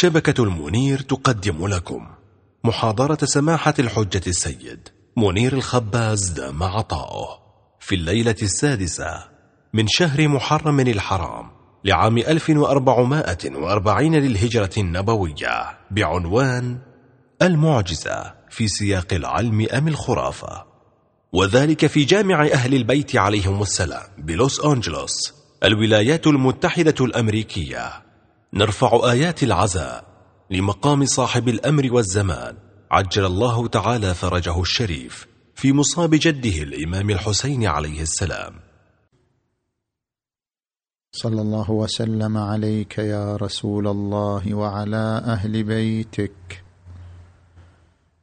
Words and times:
شبكة 0.00 0.42
المنير 0.44 0.98
تقدم 1.00 1.66
لكم. 1.66 2.06
محاضرة 2.64 3.18
سماحة 3.24 3.74
الحجة 3.78 4.20
السيد. 4.26 4.88
منير 5.16 5.52
الخباز 5.52 6.28
دام 6.28 6.62
عطاؤه 6.62 7.28
في 7.80 7.94
الليلة 7.94 8.34
السادسة 8.42 9.24
من 9.72 9.84
شهر 9.88 10.28
محرم 10.28 10.80
الحرام 10.80 11.50
لعام 11.84 12.18
1440 12.18 14.14
للهجرة 14.14 14.70
النبوية 14.78 15.78
بعنوان 15.90 16.78
المعجزة 17.42 18.34
في 18.50 18.68
سياق 18.68 19.12
العلم 19.12 19.66
أم 19.72 19.88
الخرافة. 19.88 20.64
وذلك 21.32 21.86
في 21.86 22.04
جامع 22.04 22.46
أهل 22.46 22.74
البيت 22.74 23.16
عليهم 23.16 23.62
السلام 23.62 24.08
بلوس 24.18 24.64
أنجلوس 24.64 25.34
الولايات 25.64 26.26
المتحدة 26.26 27.04
الأمريكية. 27.04 28.07
نرفع 28.54 29.10
آيات 29.10 29.42
العزاء 29.42 30.04
لمقام 30.50 31.04
صاحب 31.04 31.48
الأمر 31.48 31.92
والزمان. 31.92 32.56
عجل 32.90 33.26
الله 33.26 33.68
تعالى 33.68 34.14
فرجه 34.14 34.60
الشريف 34.60 35.26
في 35.54 35.72
مصاب 35.72 36.10
جده 36.12 36.62
الإمام 36.62 37.10
الحسين 37.10 37.66
عليه 37.66 38.02
السلام. 38.02 38.54
صلى 41.12 41.40
الله 41.40 41.70
وسلم 41.70 42.36
عليك 42.36 42.98
يا 42.98 43.36
رسول 43.36 43.88
الله 43.88 44.54
وعلى 44.54 45.22
أهل 45.26 45.62
بيتك. 45.64 46.64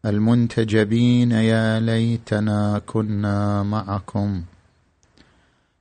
المنتجبين 0.06 1.32
يا 1.32 1.80
ليتنا 1.80 2.82
كنا 2.86 3.64
معكم. 3.64 4.44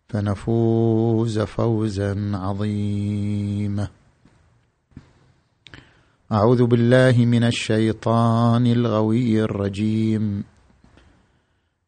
فنفوز 0.09 1.39
فوزا 1.39 2.33
عظيما. 2.35 3.89
أعوذ 6.33 6.65
بالله 6.65 7.25
من 7.25 7.45
الشيطان 7.45 8.67
الغوي 8.67 9.45
الرجيم. 9.45 10.45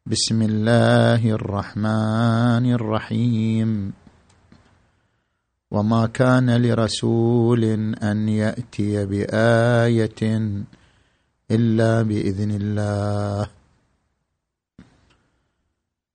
بسم 0.05 0.41
الله 0.41 1.29
الرحمن 1.29 2.73
الرحيم. 2.73 3.93
وما 5.71 6.05
كان 6.05 6.61
لرسول 6.61 7.63
أن 8.03 8.29
يأتي 8.29 9.05
بآية 9.05 10.21
إلا 11.51 12.01
بإذن 12.01 12.51
الله. 12.51 13.49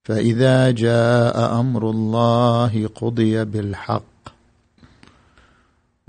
فإذا 0.04 0.70
جاء 0.70 1.60
أمر 1.60 1.90
الله 1.90 2.86
قضي 2.86 3.44
بالحق. 3.44 4.11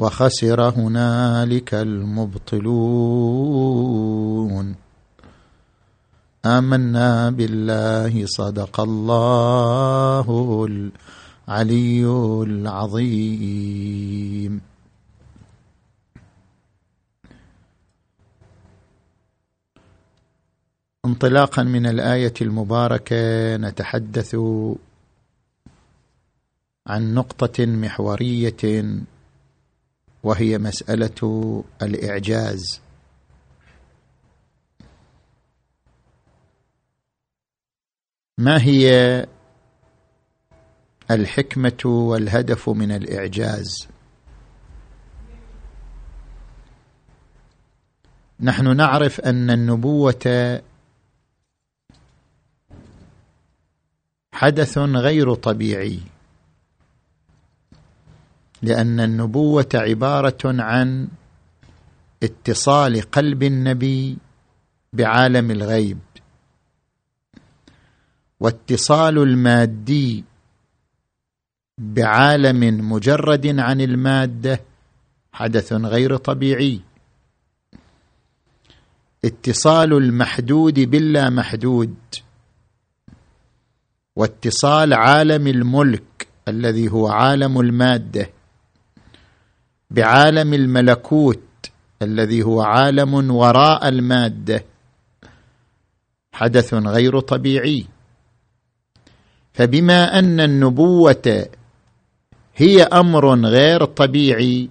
وخسر 0.03 0.69
هنالك 0.69 1.73
المبطلون. 1.73 2.65
آمنا 6.45 7.29
بالله 7.29 8.25
صدق 8.25 8.79
الله 8.79 10.27
العلي 11.49 12.05
العظيم. 12.47 13.73
انطلاقا 21.05 21.63
من 21.63 21.85
الآية 21.85 22.33
المباركة 22.41 23.57
نتحدث 23.57 24.35
عن 26.87 27.13
نقطة 27.13 27.65
محورية 27.65 28.83
وهي 30.23 30.57
مسألة 30.57 31.63
الإعجاز. 31.81 32.81
ما 38.37 38.63
هي 38.63 38.89
الحكمة 41.11 41.81
والهدف 41.85 42.69
من 42.69 42.91
الإعجاز؟ 42.91 43.87
نحن 48.39 48.77
نعرف 48.77 49.19
أن 49.21 49.49
النبوة 49.49 50.61
حدث 54.33 54.77
غير 54.77 55.33
طبيعي. 55.33 56.12
لأن 58.63 58.99
النبوة 58.99 59.69
عبارة 59.73 60.37
عن 60.43 61.07
اتصال 62.23 63.01
قلب 63.01 63.43
النبي 63.43 64.17
بعالم 64.93 65.51
الغيب. 65.51 65.99
واتصال 68.39 69.17
المادي 69.17 70.23
بعالم 71.77 72.91
مجرد 72.91 73.59
عن 73.59 73.81
المادة 73.81 74.61
حدث 75.33 75.73
غير 75.73 76.17
طبيعي. 76.17 76.81
اتصال 79.25 79.93
المحدود 79.93 80.79
باللا 80.79 81.29
محدود. 81.29 81.95
واتصال 84.15 84.93
عالم 84.93 85.47
الملك 85.47 86.27
الذي 86.47 86.91
هو 86.91 87.07
عالم 87.07 87.59
المادة 87.59 88.29
بعالم 89.93 90.53
الملكوت 90.53 91.39
الذي 92.01 92.43
هو 92.43 92.61
عالم 92.61 93.31
وراء 93.31 93.89
المادة. 93.89 94.63
حدث 96.33 96.73
غير 96.73 97.19
طبيعي. 97.19 97.85
فبما 99.53 100.19
أن 100.19 100.39
النبوة 100.39 101.45
هي 102.55 102.83
أمر 102.83 103.35
غير 103.39 103.85
طبيعي 103.85 104.69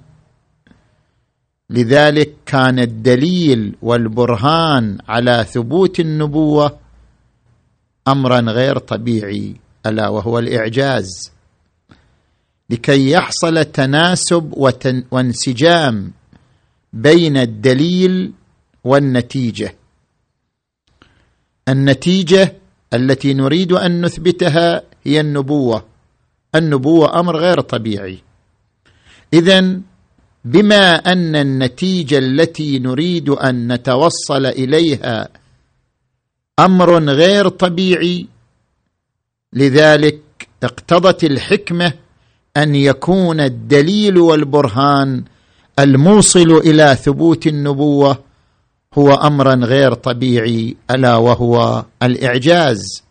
لذلك 1.70 2.34
كان 2.46 2.78
الدليل 2.78 3.76
والبرهان 3.82 4.98
على 5.08 5.44
ثبوت 5.44 6.00
النبوة 6.00 6.78
أمرا 8.08 8.40
غير 8.40 8.78
طبيعي 8.78 9.56
ألا 9.86 10.08
وهو 10.08 10.38
الإعجاز. 10.38 11.31
لكي 12.72 13.10
يحصل 13.10 13.64
تناسب 13.64 14.52
وانسجام 15.10 16.12
بين 16.92 17.36
الدليل 17.36 18.32
والنتيجة. 18.84 19.74
النتيجة 21.68 22.56
التي 22.94 23.34
نريد 23.34 23.72
أن 23.72 24.04
نثبتها 24.04 24.82
هي 25.04 25.20
النبوة. 25.20 25.84
النبوة 26.54 27.20
أمر 27.20 27.36
غير 27.36 27.60
طبيعي. 27.60 28.18
اذا 29.32 29.80
بما 30.44 30.94
أن 30.94 31.36
النتيجة 31.36 32.18
التي 32.18 32.78
نريد 32.78 33.28
أن 33.28 33.72
نتوصل 33.72 34.46
إليها 34.46 35.28
أمر 36.58 37.04
غير 37.04 37.48
طبيعي 37.48 38.26
لذلك 39.52 40.20
اقتضت 40.62 41.24
الحكمة 41.24 41.92
أن 42.56 42.74
يكون 42.74 43.40
الدليل 43.40 44.18
والبرهان 44.18 45.24
الموصل 45.78 46.50
إلى 46.50 46.96
ثبوت 47.02 47.46
النبوة 47.46 48.18
هو 48.94 49.14
أمرا 49.14 49.54
غير 49.54 49.94
طبيعي 49.94 50.76
ألا 50.90 51.16
وهو 51.16 51.84
الإعجاز. 52.02 53.02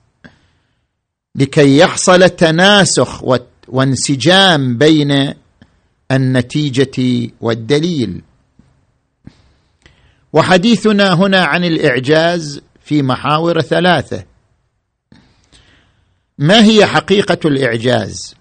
لكي 1.35 1.77
يحصل 1.77 2.29
تناسخ 2.29 3.23
وانسجام 3.67 4.77
بين 4.77 5.33
النتيجة 6.11 7.29
والدليل. 7.41 8.21
وحديثنا 10.33 11.13
هنا 11.13 11.43
عن 11.45 11.63
الإعجاز 11.63 12.61
في 12.83 13.01
محاور 13.01 13.61
ثلاثة. 13.61 14.23
ما 16.37 16.63
هي 16.63 16.85
حقيقة 16.85 17.39
الإعجاز؟ 17.45 18.40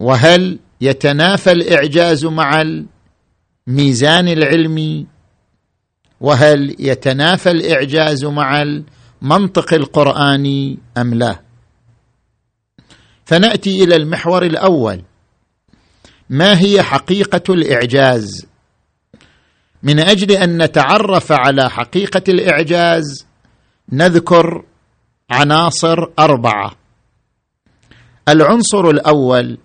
وهل 0.00 0.58
يتنافى 0.80 1.52
الإعجاز 1.52 2.24
مع 2.24 2.62
الميزان 3.68 4.28
العلمي؟ 4.28 5.06
وهل 6.20 6.76
يتنافى 6.78 7.50
الإعجاز 7.50 8.24
مع 8.24 8.62
المنطق 8.62 9.74
القرآني 9.74 10.78
أم 10.98 11.14
لا؟ 11.14 11.40
فنأتي 13.24 13.84
إلى 13.84 13.96
المحور 13.96 14.42
الأول. 14.42 15.02
ما 16.30 16.60
هي 16.60 16.82
حقيقة 16.82 17.54
الإعجاز؟ 17.54 18.46
من 19.82 20.00
أجل 20.00 20.32
أن 20.32 20.62
نتعرف 20.62 21.32
على 21.32 21.70
حقيقة 21.70 22.22
الإعجاز 22.28 23.26
نذكر 23.92 24.64
عناصر 25.30 25.98
أربعة. 26.18 26.76
العنصر 28.28 28.90
الأول 28.90 29.58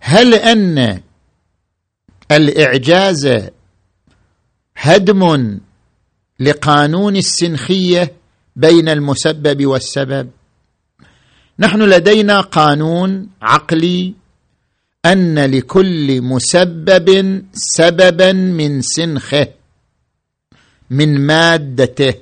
هل 0.00 0.34
أن 0.34 1.00
الإعجاز 2.32 3.28
هدم 4.76 5.58
لقانون 6.40 7.16
السنخية 7.16 8.12
بين 8.56 8.88
المسبب 8.88 9.66
والسبب؟ 9.66 10.30
نحن 11.58 11.82
لدينا 11.82 12.40
قانون 12.40 13.28
عقلي 13.42 14.14
أن 15.06 15.38
لكل 15.38 16.22
مسبب 16.22 17.42
سببا 17.52 18.32
من 18.32 18.82
سنخه 18.82 19.48
من 20.90 21.26
مادته. 21.26 22.14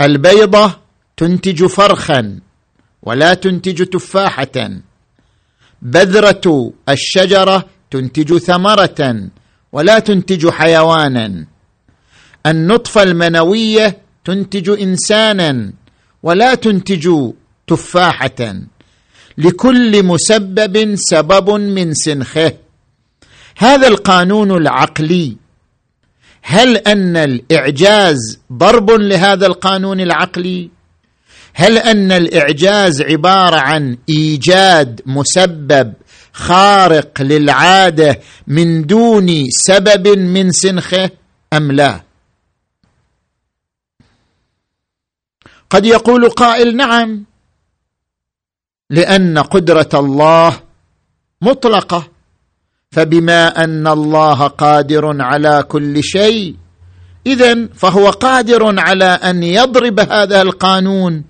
البيضة 0.00 0.76
تنتج 1.16 1.64
فرخا 1.64 2.40
ولا 3.02 3.34
تنتج 3.34 3.86
تفاحة. 3.86 4.80
بذرة 5.82 6.72
الشجرة 6.88 7.66
تنتج 7.90 8.36
ثمرة 8.38 9.30
ولا 9.72 9.98
تنتج 9.98 10.48
حيوانا. 10.48 11.46
النطفة 12.46 13.02
المنوية 13.02 13.98
تنتج 14.24 14.70
إنسانا 14.82 15.72
ولا 16.22 16.54
تنتج 16.54 17.32
تفاحة. 17.66 18.54
لكل 19.38 20.02
مسبب 20.02 20.94
سبب 20.94 21.50
من 21.50 21.94
سنخه. 21.94 22.52
هذا 23.56 23.88
القانون 23.88 24.50
العقلي. 24.50 25.36
هل 26.42 26.76
أن 26.76 27.16
الإعجاز 27.16 28.38
ضرب 28.52 28.90
لهذا 28.90 29.46
القانون 29.46 30.00
العقلي؟ 30.00 30.70
هل 31.54 31.78
أن 31.78 32.12
الإعجاز 32.12 33.02
عبارة 33.02 33.56
عن 33.56 33.98
إيجاد 34.08 35.00
مسبب 35.06 35.92
خارق 36.32 37.22
للعادة 37.22 38.20
من 38.46 38.86
دون 38.86 39.46
سبب 39.50 40.08
من 40.18 40.50
سنخه 40.50 41.10
أم 41.52 41.72
لا؟ 41.72 42.00
قد 45.70 45.86
يقول 45.86 46.30
قائل 46.30 46.76
نعم 46.76 47.24
لأن 48.90 49.38
قدرة 49.38 49.88
الله 49.94 50.60
مطلقة 51.42 52.08
فبما 52.90 53.64
أن 53.64 53.86
الله 53.86 54.46
قادر 54.46 55.22
على 55.22 55.62
كل 55.68 56.04
شيء 56.04 56.56
اذا 57.26 57.66
فهو 57.74 58.10
قادر 58.10 58.80
على 58.80 59.04
أن 59.04 59.42
يضرب 59.42 60.00
هذا 60.00 60.42
القانون 60.42 61.24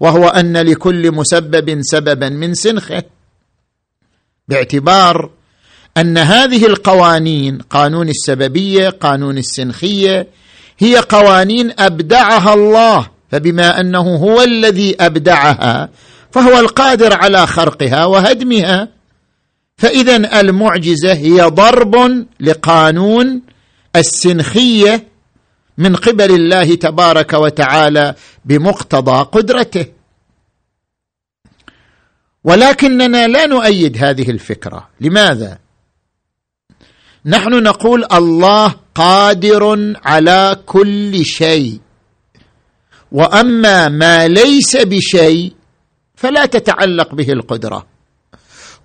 وهو 0.00 0.28
أن 0.28 0.56
لكل 0.56 1.12
مسبب 1.12 1.78
سببا 1.82 2.28
من 2.28 2.54
سنخه. 2.54 3.02
باعتبار 4.48 5.30
أن 5.96 6.18
هذه 6.18 6.66
القوانين 6.66 7.58
قانون 7.58 8.08
السببية 8.08 8.88
قانون 8.88 9.38
السنخية 9.38 10.28
هي 10.78 10.96
قوانين 10.96 11.72
أبدعها 11.78 12.54
الله 12.54 13.06
فبما 13.32 13.80
أنه 13.80 14.16
هو 14.16 14.42
الذي 14.42 14.96
أبدعها 15.00 15.88
فهو 16.30 16.60
القادر 16.60 17.14
على 17.14 17.46
خرقها 17.46 18.04
وهدمها. 18.04 18.88
فاذا 19.78 20.40
المعجزة 20.40 21.12
هي 21.12 21.42
ضرب 21.42 22.26
لقانون 22.40 23.42
السنخية 23.96 25.15
من 25.78 25.96
قبل 25.96 26.34
الله 26.34 26.74
تبارك 26.74 27.32
وتعالى 27.32 28.14
بمقتضى 28.44 29.22
قدرته. 29.32 29.86
ولكننا 32.44 33.26
لا 33.26 33.46
نؤيد 33.46 34.04
هذه 34.04 34.30
الفكرة. 34.30 34.88
لماذا؟ 35.00 35.58
نحن 37.26 37.62
نقول 37.62 38.04
الله 38.12 38.74
قادر 38.94 39.94
على 40.04 40.56
كل 40.66 41.24
شيء. 41.24 41.80
وأما 43.12 43.88
ما 43.88 44.28
ليس 44.28 44.76
بشيء 44.76 45.52
فلا 46.14 46.46
تتعلق 46.46 47.14
به 47.14 47.32
القدرة. 47.32 47.86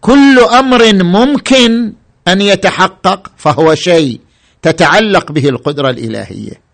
كل 0.01 0.39
أمر 0.39 1.03
ممكن 1.03 1.93
أن 2.27 2.41
يتحقق 2.41 3.31
فهو 3.37 3.75
شيء 3.75 4.21
تتعلق 4.61 5.31
به 5.31 5.49
القدرة 5.49 5.89
الإلهية. 5.89 6.70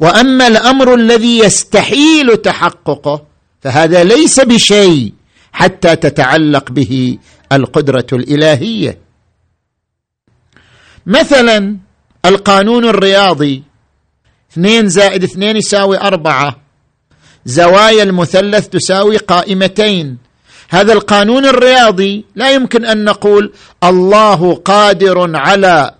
وأما 0.00 0.46
الأمر 0.46 0.94
الذي 0.94 1.38
يستحيل 1.38 2.36
تحققه 2.36 3.22
فهذا 3.60 4.04
ليس 4.04 4.40
بشيء 4.40 5.12
حتى 5.52 5.96
تتعلق 5.96 6.70
به 6.72 7.18
القدرة 7.52 8.06
الإلهية. 8.12 8.98
مثلا 11.06 11.76
القانون 12.24 12.84
الرياضي 12.84 13.62
اثنين 14.52 14.88
زائد 14.88 15.24
اثنين 15.24 15.56
يساوي 15.56 15.98
أربعة. 15.98 16.56
زوايا 17.44 18.02
المثلث 18.02 18.68
تساوي 18.68 19.16
قائمتين. 19.16 20.18
هذا 20.68 20.92
القانون 20.92 21.44
الرياضي 21.44 22.24
لا 22.34 22.50
يمكن 22.50 22.84
أن 22.84 23.04
نقول 23.04 23.52
الله 23.84 24.54
قادر 24.54 25.36
على 25.36 25.94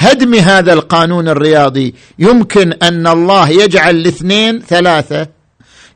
هدم 0.00 0.34
هذا 0.34 0.72
القانون 0.72 1.28
الرياضي. 1.28 1.94
يمكن 2.18 2.72
أن 2.72 3.06
الله 3.06 3.48
يجعل 3.48 3.96
الاثنين 3.96 4.60
ثلاثة. 4.60 5.28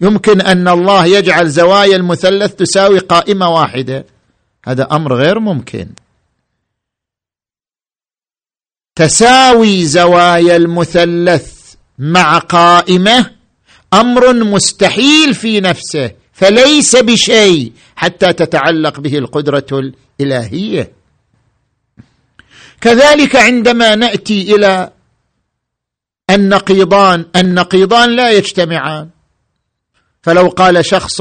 يمكن 0.00 0.40
أن 0.40 0.68
الله 0.68 1.06
يجعل 1.06 1.48
زوايا 1.48 1.96
المثلث 1.96 2.54
تساوي 2.54 2.98
قائمة 2.98 3.48
واحدة. 3.48 4.06
هذا 4.66 4.88
أمر 4.92 5.14
غير 5.14 5.38
ممكن. 5.38 5.88
تساوي 8.96 9.84
زوايا 9.84 10.56
المثلث 10.56 11.74
مع 11.98 12.38
قائمة 12.38 13.30
أمر 13.92 14.32
مستحيل 14.32 15.34
في 15.34 15.60
نفسه 15.60 16.10
فليس 16.32 16.96
بشيء 16.96 17.72
حتى 17.96 18.32
تتعلق 18.32 19.00
به 19.00 19.18
القدرة 19.18 19.92
الإلهية. 20.20 20.92
كذلك 22.84 23.36
عندما 23.36 23.94
نأتي 23.94 24.54
إلى 24.54 24.90
النقيضان 26.30 27.24
النقيضان 27.36 28.16
لا 28.16 28.30
يجتمعان. 28.30 29.10
فلو 30.22 30.48
قال 30.48 30.84
شخص 30.84 31.20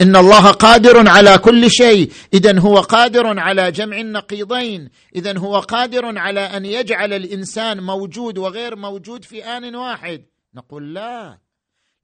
إن 0.00 0.16
الله 0.16 0.50
قادر 0.50 1.08
على 1.08 1.38
كل 1.38 1.70
شيء 1.70 2.12
اذا 2.34 2.60
هو 2.60 2.80
قادر 2.80 3.40
على 3.40 3.70
جمع 3.70 4.00
النقيضين 4.00 4.90
اذا 5.16 5.38
هو 5.38 5.58
قادر 5.58 6.18
على 6.18 6.40
أن 6.40 6.64
يجعل 6.66 7.12
الإنسان 7.12 7.80
موجود 7.80 8.38
وغير 8.38 8.76
موجود 8.76 9.24
في 9.24 9.44
آن 9.44 9.76
واحد. 9.76 10.22
نقول 10.54 10.94
لا. 10.94 11.38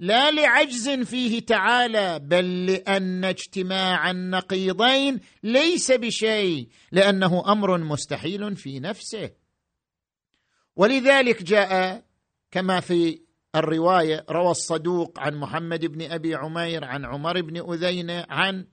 لا 0.00 0.30
لعجز 0.30 0.88
فيه 0.88 1.40
تعالى 1.40 2.18
بل 2.18 2.66
لأن 2.66 3.24
اجتماع 3.24 4.10
النقيضين 4.10 5.20
ليس 5.42 5.92
بشيء 5.92 6.68
لأنه 6.92 7.52
أمر 7.52 7.78
مستحيل 7.78 8.56
في 8.56 8.80
نفسه. 8.80 9.30
ولذلك 10.76 11.42
جاء 11.42 12.04
كما 12.50 12.80
في 12.80 13.20
الرواية 13.54 14.24
روى 14.30 14.50
الصدوق 14.50 15.20
عن 15.20 15.34
محمد 15.36 15.86
بن 15.86 16.12
أبي 16.12 16.34
عمير 16.34 16.84
عن 16.84 17.04
عمر 17.04 17.40
بن 17.40 17.72
أذينة 17.72 18.26
عن 18.28 18.66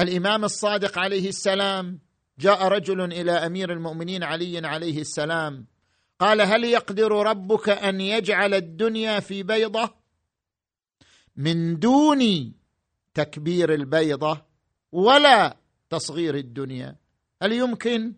الإمام 0.00 0.44
الصادق 0.44 0.98
عليه 0.98 1.28
السلام. 1.28 2.00
جاء 2.38 2.68
رجل 2.68 3.00
إلى 3.12 3.32
أمير 3.32 3.72
المؤمنين 3.72 4.22
علي 4.22 4.66
عليه 4.66 5.00
السلام 5.00 5.66
قال 6.18 6.40
هل 6.40 6.64
يقدر 6.64 7.12
ربك 7.12 7.68
أن 7.68 8.00
يجعل 8.00 8.54
الدنيا 8.54 9.20
في 9.20 9.42
بيضة؟ 9.42 10.01
من 11.36 11.78
دون 11.78 12.52
تكبير 13.14 13.74
البيضة 13.74 14.42
ولا 14.92 15.56
تصغير 15.90 16.34
الدنيا. 16.34 16.96
هل 17.42 17.52
يمكن؟ 17.52 18.14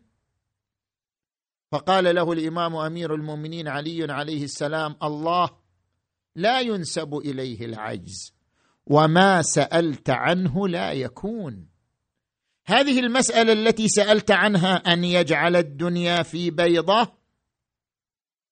فقال 1.73 2.15
له 2.15 2.33
الإمام 2.33 2.77
أمير 2.77 3.15
المؤمنين 3.15 3.69
علي 3.69 4.13
عليه 4.13 4.45
السلام 4.45 4.97
الله 5.03 5.51
لا 6.37 6.61
ينسب 6.61 7.15
إليه 7.15 7.65
العجز 7.65 8.35
وما 8.87 9.43
سألت 9.43 10.11
عنه 10.11 10.69
لا 10.69 10.93
يكون. 10.93 11.69
هذه 12.67 13.01
المسألة 13.01 13.53
التي 13.53 13.89
سألت 13.89 14.31
عنها 14.31 14.77
أن 14.77 15.05
يجعل 15.05 15.57
الدنيا 15.57 16.23
في 16.23 16.51
بيضة 16.51 17.24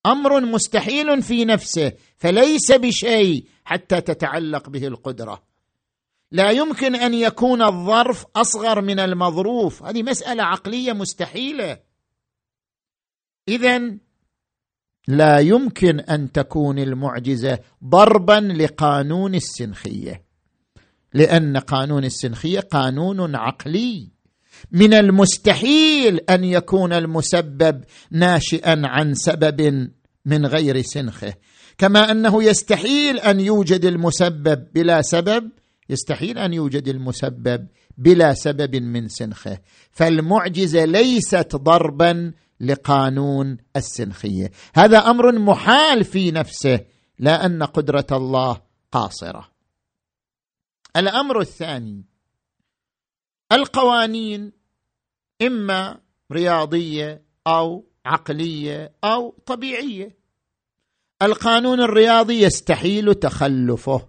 أمر 0.07 0.41
مستحيل 0.41 1.23
في 1.23 1.45
نفسه 1.45 1.93
فليس 2.17 2.73
بشيء 2.73 3.47
حتى 3.65 4.01
تتعلق 4.01 4.71
به 4.71 4.87
القدرة. 4.87 5.43
لا 6.31 6.51
يمكن 6.51 6.95
أن 6.95 7.15
يكون 7.15 7.63
الظرف 7.63 8.27
أصغر 8.37 8.81
من 8.81 8.99
المظروف. 9.01 9.83
هذه 9.83 10.03
مسألة 10.03 10.43
عقلية 10.43 10.93
مستحيلة. 10.93 11.79
اذا 13.49 13.99
لا 15.09 15.39
يمكن 15.39 16.01
أن 16.01 16.33
تكون 16.33 16.79
المعجزة 16.79 17.59
ضربا 17.85 18.41
لقانون 18.41 19.35
السنخية 19.35 20.25
لأن 21.15 21.57
قانون 21.57 22.05
السنخية 22.05 22.61
قانون 22.61 23.37
عقلي. 23.37 24.11
من 24.71 24.95
المستحيل 24.95 26.21
أن 26.31 26.45
يكون 26.45 26.93
المسبب 26.93 27.85
ناشئا 28.11 28.83
عن 28.85 29.15
سبب 29.15 29.91
من 30.25 30.47
غير 30.47 30.83
سنخه. 30.83 31.35
كما 31.79 32.11
أنه 32.11 32.43
يستحيل 32.43 33.19
أن 33.19 33.41
يوجد 33.41 33.85
المسبب 33.85 34.67
بلا 34.75 35.03
سبب 35.03 35.51
يستحيل 35.91 36.39
أن 36.39 36.53
يوجد 36.53 36.89
المسبب 36.89 37.67
بلا 37.99 38.35
سبب 38.35 38.77
من 38.77 39.09
سنخه. 39.09 39.59
فالمعجزة 39.91 40.85
ليست 40.85 41.57
ضربا 41.57 42.33
لقانون 42.61 43.57
السنخية. 43.77 44.51
هذا 44.75 44.99
أمر 44.99 45.39
محال 45.39 46.05
في 46.05 46.31
نفسه 46.31 46.81
لا 47.19 47.47
أن 47.47 47.63
قدرة 47.63 48.07
الله 48.13 48.61
قاصرة. 48.93 49.49
الأمر 50.97 51.41
الثاني 51.41 52.12
القوانين 53.53 54.53
إما 55.43 56.01
رياضية 56.33 57.23
أو 57.47 57.87
عقلية 58.07 58.93
أو 59.05 59.31
طبيعية. 59.47 60.17
القانون 61.23 61.81
الرياضي 61.81 62.43
يستحيل 62.43 63.15
تخلفه. 63.15 64.09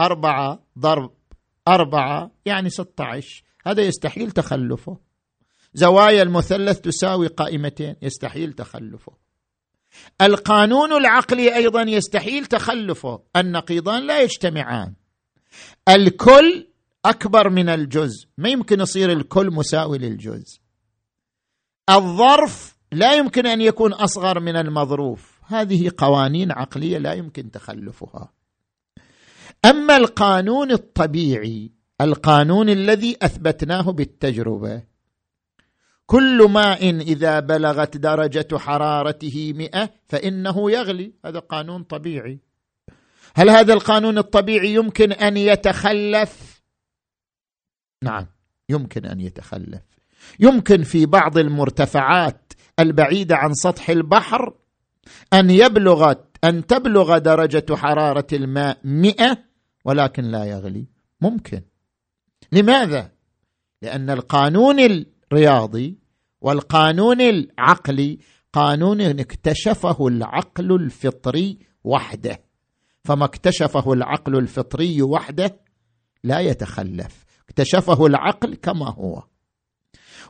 أربعة 0.00 0.66
ضرب 0.78 1.14
أربعة 1.68 2.30
يعني 2.44 2.70
ستة 2.70 3.04
عشر. 3.04 3.44
هذا 3.66 3.82
يستحيل 3.82 4.30
تخلفه. 4.30 4.98
زوايا 5.74 6.22
المثلث 6.22 6.80
تساوي 6.80 7.26
قائمتين 7.26 7.96
يستحيل 8.02 8.52
تخلفه. 8.52 9.12
القانون 10.20 10.92
العقلي 10.92 11.54
أيضا 11.56 11.82
يستحيل 11.82 12.46
تخلفه. 12.46 13.22
النقيضان 13.36 14.06
لا 14.06 14.20
يجتمعان. 14.20 14.94
الكل 15.88 16.69
أكبر 17.04 17.50
من 17.50 17.68
الجزء. 17.68 18.28
ما 18.38 18.48
يمكن 18.48 18.80
يصير 18.80 19.12
الكل 19.12 19.50
مساوي 19.50 19.98
للجزء. 19.98 20.60
الظرف 21.90 22.76
لا 22.92 23.12
يمكن 23.12 23.46
أن 23.46 23.60
يكون 23.60 23.92
أصغر 23.92 24.40
من 24.40 24.56
المظروف. 24.56 25.40
هذه 25.46 25.90
قوانين 25.96 26.52
عقلية 26.52 26.98
لا 26.98 27.12
يمكن 27.12 27.50
تخلفها. 27.50 28.32
أما 29.64 29.96
القانون 29.96 30.72
الطبيعي 30.72 31.72
القانون 32.00 32.68
الذي 32.68 33.16
أثبتناه 33.22 33.82
بالتجربة 33.82 34.82
كل 36.06 36.48
ماء 36.50 36.90
إذا 36.90 37.40
بلغت 37.40 37.96
درجة 37.96 38.58
حرارته 38.58 39.52
مئة 39.56 39.90
فإنه 40.08 40.70
يغلي. 40.70 41.12
هذا 41.24 41.38
قانون 41.38 41.82
طبيعي. 41.82 42.40
هل 43.34 43.50
هذا 43.50 43.72
القانون 43.72 44.18
الطبيعي 44.18 44.74
يمكن 44.74 45.12
أن 45.12 45.36
يتخلف؟ 45.36 46.49
نعم. 48.02 48.26
يمكن 48.68 49.06
أن 49.06 49.20
يتخلف. 49.20 49.82
يمكن 50.40 50.82
في 50.82 51.06
بعض 51.06 51.38
المرتفعات 51.38 52.52
البعيدة 52.78 53.36
عن 53.36 53.54
سطح 53.54 53.90
البحر 53.90 54.54
أن 55.32 55.50
يبلغ 55.50 56.14
أن 56.44 56.66
تبلغ 56.66 57.18
درجة 57.18 57.74
حرارة 57.74 58.26
الماء 58.32 58.78
مئة 58.84 59.38
ولكن 59.84 60.22
لا 60.24 60.44
يغلي. 60.44 60.86
ممكن. 61.20 61.62
لماذا؟ 62.52 63.12
لأن 63.82 64.10
القانون 64.10 65.04
الرياضي 65.32 65.98
والقانون 66.40 67.20
العقلي 67.20 68.18
قانون 68.52 69.00
اكتشفه 69.00 70.08
العقل 70.08 70.72
الفطري 70.72 71.58
وحده. 71.84 72.40
فما 73.04 73.24
اكتشفه 73.24 73.92
العقل 73.92 74.36
الفطري 74.36 75.02
وحده 75.02 75.60
لا 76.24 76.40
يتخلف. 76.40 77.29
اكتشفه 77.60 78.06
العقل 78.06 78.54
كما 78.54 78.90
هو. 78.90 79.22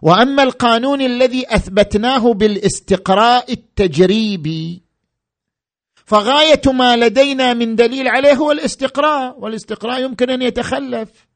وأما 0.03 0.43
القانون 0.43 1.01
الذي 1.01 1.55
أثبتناه 1.55 2.33
بالاستقراء 2.33 3.53
التجريبي 3.53 4.83
فغاية 5.95 6.63
ما 6.67 6.97
لدينا 6.97 7.55
من 7.55 7.77
دليل 7.77 8.09
عليه 8.09 8.33
هو 8.33 8.53
الاستقراء 8.53 9.41
والاستقراء 9.41 10.03
يمكن 10.03 10.31
أن 10.31 10.43
يتخلف. 10.43 11.27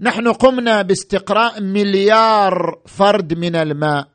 نحن 0.00 0.32
قمنا 0.32 0.82
باستقراء 0.82 1.60
مليار 1.60 2.80
فرد 2.86 3.34
من 3.34 3.56
الماء. 3.56 4.08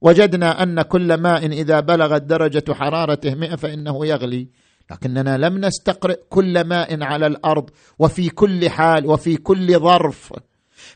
وجدنا 0.00 0.62
أن 0.62 0.82
كل 0.82 1.14
ماء 1.14 1.46
إذا 1.46 1.80
بلغت 1.80 2.22
درجة 2.22 2.72
حرارته 2.72 3.34
مئة 3.34 3.56
فإنه 3.56 4.06
يغلي. 4.06 4.48
لكننا 4.90 5.38
لم 5.38 5.64
نستقرئ 5.64 6.18
كل 6.28 6.64
ماء 6.64 7.02
على 7.02 7.26
الأرض 7.26 7.70
وفي 7.98 8.28
كل 8.28 8.70
حال 8.70 9.06
وفي 9.06 9.36
كل 9.36 9.78
ظرف. 9.78 10.32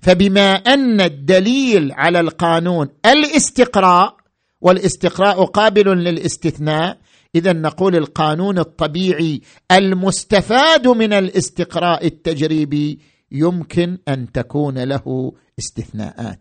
فبما 0.01 0.55
أن 0.55 1.01
الدليل 1.01 1.93
على 1.93 2.21
القانون 2.21 2.89
الاستقراء 3.07 4.17
والاستقراء 4.61 5.45
قابل 5.45 5.89
للاستثناء 6.05 6.99
اذا 7.35 7.53
نقول 7.53 7.97
القانون 7.97 8.59
الطبيعي 8.59 9.41
المستفاد 9.73 10.89
من 10.89 11.13
الاستقراء 11.13 12.07
التجريبي 12.07 12.99
يمكن 13.31 13.99
أن 14.09 14.33
تكون 14.33 14.79
له 14.79 15.33
استثناءات. 15.59 16.41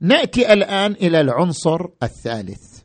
نأتي 0.00 0.52
الآن 0.52 0.92
إلى 0.92 1.20
العنصر 1.20 1.86
الثالث. 2.02 2.80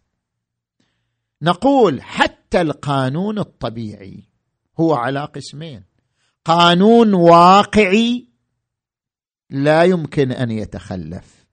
نقول 1.42 2.02
حتى 2.02 2.35
القانون 2.56 3.40
الطبيعي؟ 3.40 4.24
هو 4.80 4.94
على 4.94 5.26
قسمين. 5.26 5.84
قانون 6.46 7.14
واقعي 7.14 8.28
لا 9.50 9.84
يمكن 9.84 10.32
أن 10.32 10.52
يتخلف. 10.52 11.46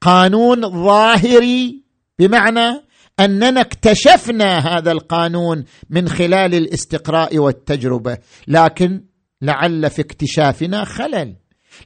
قانون 0.00 0.84
ظاهري 0.84 1.84
بمعنى 2.18 2.80
أننا 3.20 3.60
اكتشفنا 3.60 4.58
هذا 4.58 4.92
القانون 4.92 5.64
من 5.90 6.08
خلال 6.08 6.54
الاستقراء 6.54 7.38
والتجربة 7.38 8.18
لكن 8.48 9.04
لعل 9.42 9.90
في 9.90 10.02
اكتشافنا 10.02 10.84
خلل. 10.84 11.36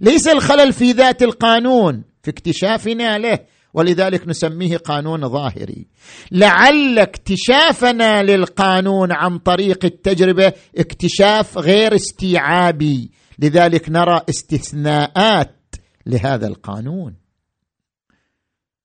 ليس 0.00 0.28
الخلل 0.28 0.72
في 0.72 0.92
ذات 0.92 1.22
القانون 1.22 2.04
في 2.22 2.30
اكتشافنا 2.30 3.18
له. 3.18 3.38
ولذلك 3.78 4.28
نسميه 4.28 4.76
قانون 4.76 5.28
ظاهري. 5.28 5.86
لعل 6.32 6.98
اكتشافنا 6.98 8.22
للقانون 8.22 9.12
عن 9.12 9.38
طريق 9.38 9.84
التجربة 9.84 10.52
اكتشاف 10.78 11.58
غير 11.58 11.94
استيعابي. 11.94 13.10
لذلك 13.38 13.90
نرى 13.90 14.20
استثناءات 14.28 15.74
لهذا 16.06 16.46
القانون. 16.46 17.14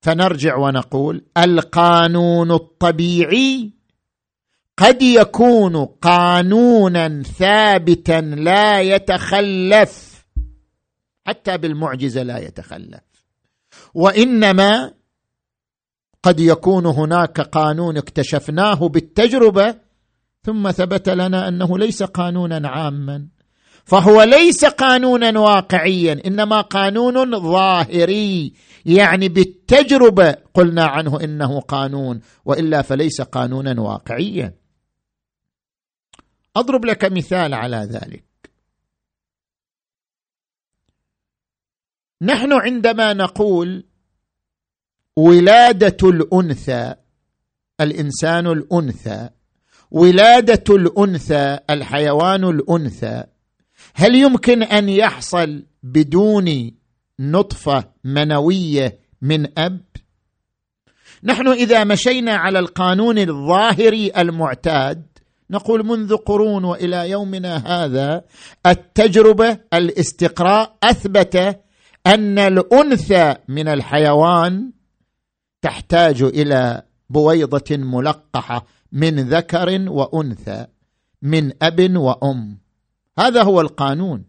فنرجع 0.02 0.58
ونقول 0.58 1.26
القانون 1.38 2.52
الطبيعي 2.52 3.72
قد 4.78 5.02
يكون 5.02 5.86
قانونا 5.86 7.24
ثابتا 7.24 8.22
لا 8.22 8.82
يتخلف 8.82 10.26
حتى 11.28 11.58
بالمعجزة 11.58 12.24
لا 12.24 12.38
يتخلف. 12.38 13.13
وإنما 13.94 14.94
قد 16.24 16.40
يكون 16.40 16.86
هناك 16.86 17.42
قانون 17.42 17.98
اكتشفناه 17.98 18.88
بالتجربة 18.88 19.76
ثم 20.44 20.72
ثبت 20.72 21.10
لنا 21.10 21.48
أنه 21.48 21.78
ليس 21.78 22.04
قانونا 22.04 22.70
عاما. 22.70 23.28
فهو 23.86 24.24
ليس 24.24 24.66
قانونا 24.66 25.40
واقعيا 25.40 26.22
إنما 26.26 26.62
قانون 26.62 27.40
ظاهري 27.40 28.54
يعني 28.86 29.30
بالتجربة 29.30 30.36
قلنا 30.54 30.86
عنه 30.86 31.24
إنه 31.24 31.60
قانون 31.60 32.20
وإلا 32.46 32.82
فليس 32.82 33.22
قانونا 33.22 33.82
واقعيا. 33.82 34.54
أضرب 36.56 36.86
لك 36.86 37.06
مثال 37.06 37.54
على 37.54 37.78
ذلك. 37.92 38.33
نحن 42.24 42.54
عندما 42.54 43.14
نقول 43.14 43.84
ولادة 45.16 46.10
الأنثى 46.10 46.96
الإنسان 47.82 48.48
الأنثى 48.48 49.30
ولادة 49.92 50.76
الأنثى 50.76 51.60
الحيوان 51.70 52.44
الأنثى 52.44 53.24
هل 53.94 54.16
يمكن 54.16 54.64
أن 54.64 54.90
يحصل 54.90 55.64
بدون 55.84 56.72
نطفة 57.20 57.84
منوية 58.04 59.00
من 59.22 59.60
أب؟ 59.60 59.82
نحن 61.24 61.48
إذا 61.48 61.84
مشينا 61.84 62.36
على 62.36 62.60
القانون 62.60 63.18
الظاهري 63.18 64.12
المعتاد 64.18 65.06
نقول 65.50 65.86
منذ 65.86 66.16
قرون 66.18 66.64
وإلى 66.64 67.10
يومنا 67.10 67.58
هذا 67.58 68.24
التجربة 68.66 69.58
الاستقراء 69.74 70.78
أثبت 70.84 71.63
أن 72.08 72.40
الأنثى 72.40 73.36
من 73.48 73.68
الحيوان 73.68 74.72
تحتاج 75.62 76.22
إلى 76.22 76.82
بويضة 77.10 77.78
ملقحة 77.78 78.66
من 78.92 79.20
ذكر 79.20 79.92
وأنثى 79.92 80.66
من 81.22 81.52
أب 81.62 81.96
وأم. 81.96 82.58
هذا 83.20 83.44
هو 83.44 83.62
القانون. 83.62 84.26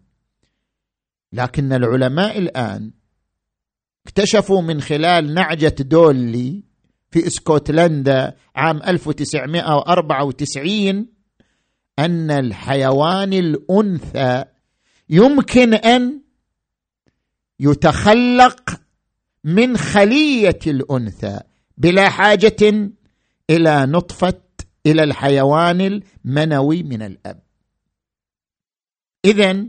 لكن 1.32 1.72
العلماء 1.72 2.38
الآن 2.38 2.90
اكتشفوا 4.06 4.62
من 4.62 4.80
خلال 4.80 5.34
نعجة 5.34 5.74
دولي 5.80 6.62
في 7.10 7.26
إسكتلندا 7.26 8.36
عام 8.56 8.82
1994 8.82 11.06
أن 11.98 12.30
الحيوان 12.30 13.32
الأنثى 13.32 14.44
يمكن 15.08 15.74
أن 15.74 16.23
يتخلق 17.60 18.80
من 19.44 19.76
خلية 19.76 20.58
الأنثى 20.66 21.40
بلا 21.78 22.08
حاجة 22.08 22.90
إلى 23.50 23.86
نطفة 23.86 24.40
إلى 24.86 25.02
الحيوان 25.04 26.02
المنوي 26.24 26.82
من 26.82 27.02
الأب. 27.02 27.42
اذا 29.24 29.66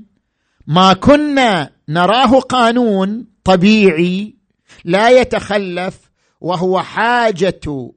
ما 0.67 0.93
كنا 0.93 1.71
نراه 1.89 2.39
قانون 2.39 3.27
طبيعي 3.43 4.35
لا 4.85 5.09
يتخلف 5.09 6.11
وهو 6.41 6.81
حاجة 6.81 7.91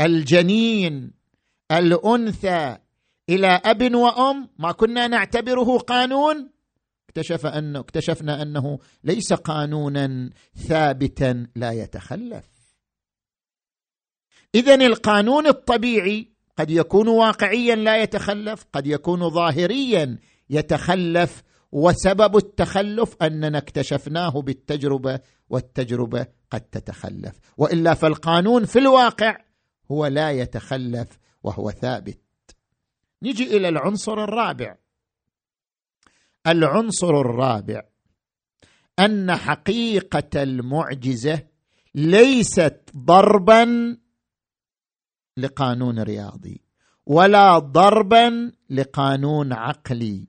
الجنين 0.00 1.10
الأنثى 1.72 2.76
إلى 3.28 3.60
أب 3.64 3.94
وأم 3.94 4.48
ما 4.58 4.72
كنا 4.72 5.08
نعتبره 5.08 5.78
قانون 5.78 6.50
اكتشف 7.18 7.46
انه 7.46 7.80
اكتشفنا 7.80 8.42
أنه 8.42 8.78
ليس 9.04 9.32
قانونا 9.32 10.30
ثابتا 10.68 11.46
لا 11.56 11.72
يتخلف. 11.72 12.44
اذا 14.54 14.74
القانون 14.74 15.46
الطبيعي 15.46 16.28
قد 16.58 16.70
يكون 16.70 17.08
واقعيا 17.08 17.74
لا 17.74 18.02
يتخلف 18.02 18.66
قد 18.72 18.86
يكون 18.86 19.30
ظاهريا 19.30 20.18
يتخلف 20.50 21.42
وسبب 21.72 22.36
التخلف 22.36 23.16
أننا 23.22 23.58
اكتشفناه 23.58 24.42
بالتجربة 24.42 25.20
والتجربة 25.50 26.26
قد 26.50 26.60
تتخلف. 26.60 27.38
وإلا 27.56 27.94
فالقانون 27.94 28.64
في 28.64 28.78
الواقع 28.78 29.38
هو 29.90 30.06
لا 30.06 30.30
يتخلف 30.30 31.18
وهو 31.42 31.70
ثابت. 31.70 32.20
نجي 33.22 33.56
إلى 33.56 33.68
العنصر 33.68 34.24
الرابع. 34.24 34.76
العنصر 36.46 37.20
الرابع 37.20 37.82
أن 38.98 39.36
حقيقة 39.36 40.42
المعجزة 40.42 41.42
ليست 41.94 42.80
ضربا 42.96 43.96
لقانون 45.36 45.98
رياضي 45.98 46.60
ولا 47.06 47.58
ضربا 47.58 48.52
لقانون 48.70 49.52
عقلي 49.52 50.28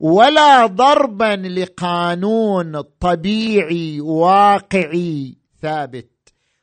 ولا 0.00 0.66
ضربا 0.66 1.36
لقانون 1.36 2.80
طبيعي 2.80 4.00
واقعي 4.00 5.36
ثابت 5.60 6.10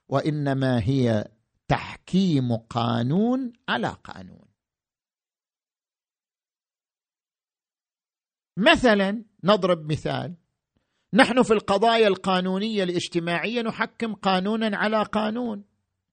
وإنما 0.10 0.80
هي 0.84 1.28
تحكيم 1.68 2.56
قانون 2.56 3.54
على 3.70 3.96
قانون. 4.04 4.43
مثلا 8.58 9.26
نضرب 9.44 9.92
مثال. 9.92 10.36
نحن 11.14 11.44
في 11.44 11.54
القضايا 11.54 12.08
القانونية 12.08 12.84
الاجتماعية 12.84 13.62
نحكم 13.62 14.14
قانونا 14.14 14.78
على 14.78 15.04
قانون. 15.04 15.64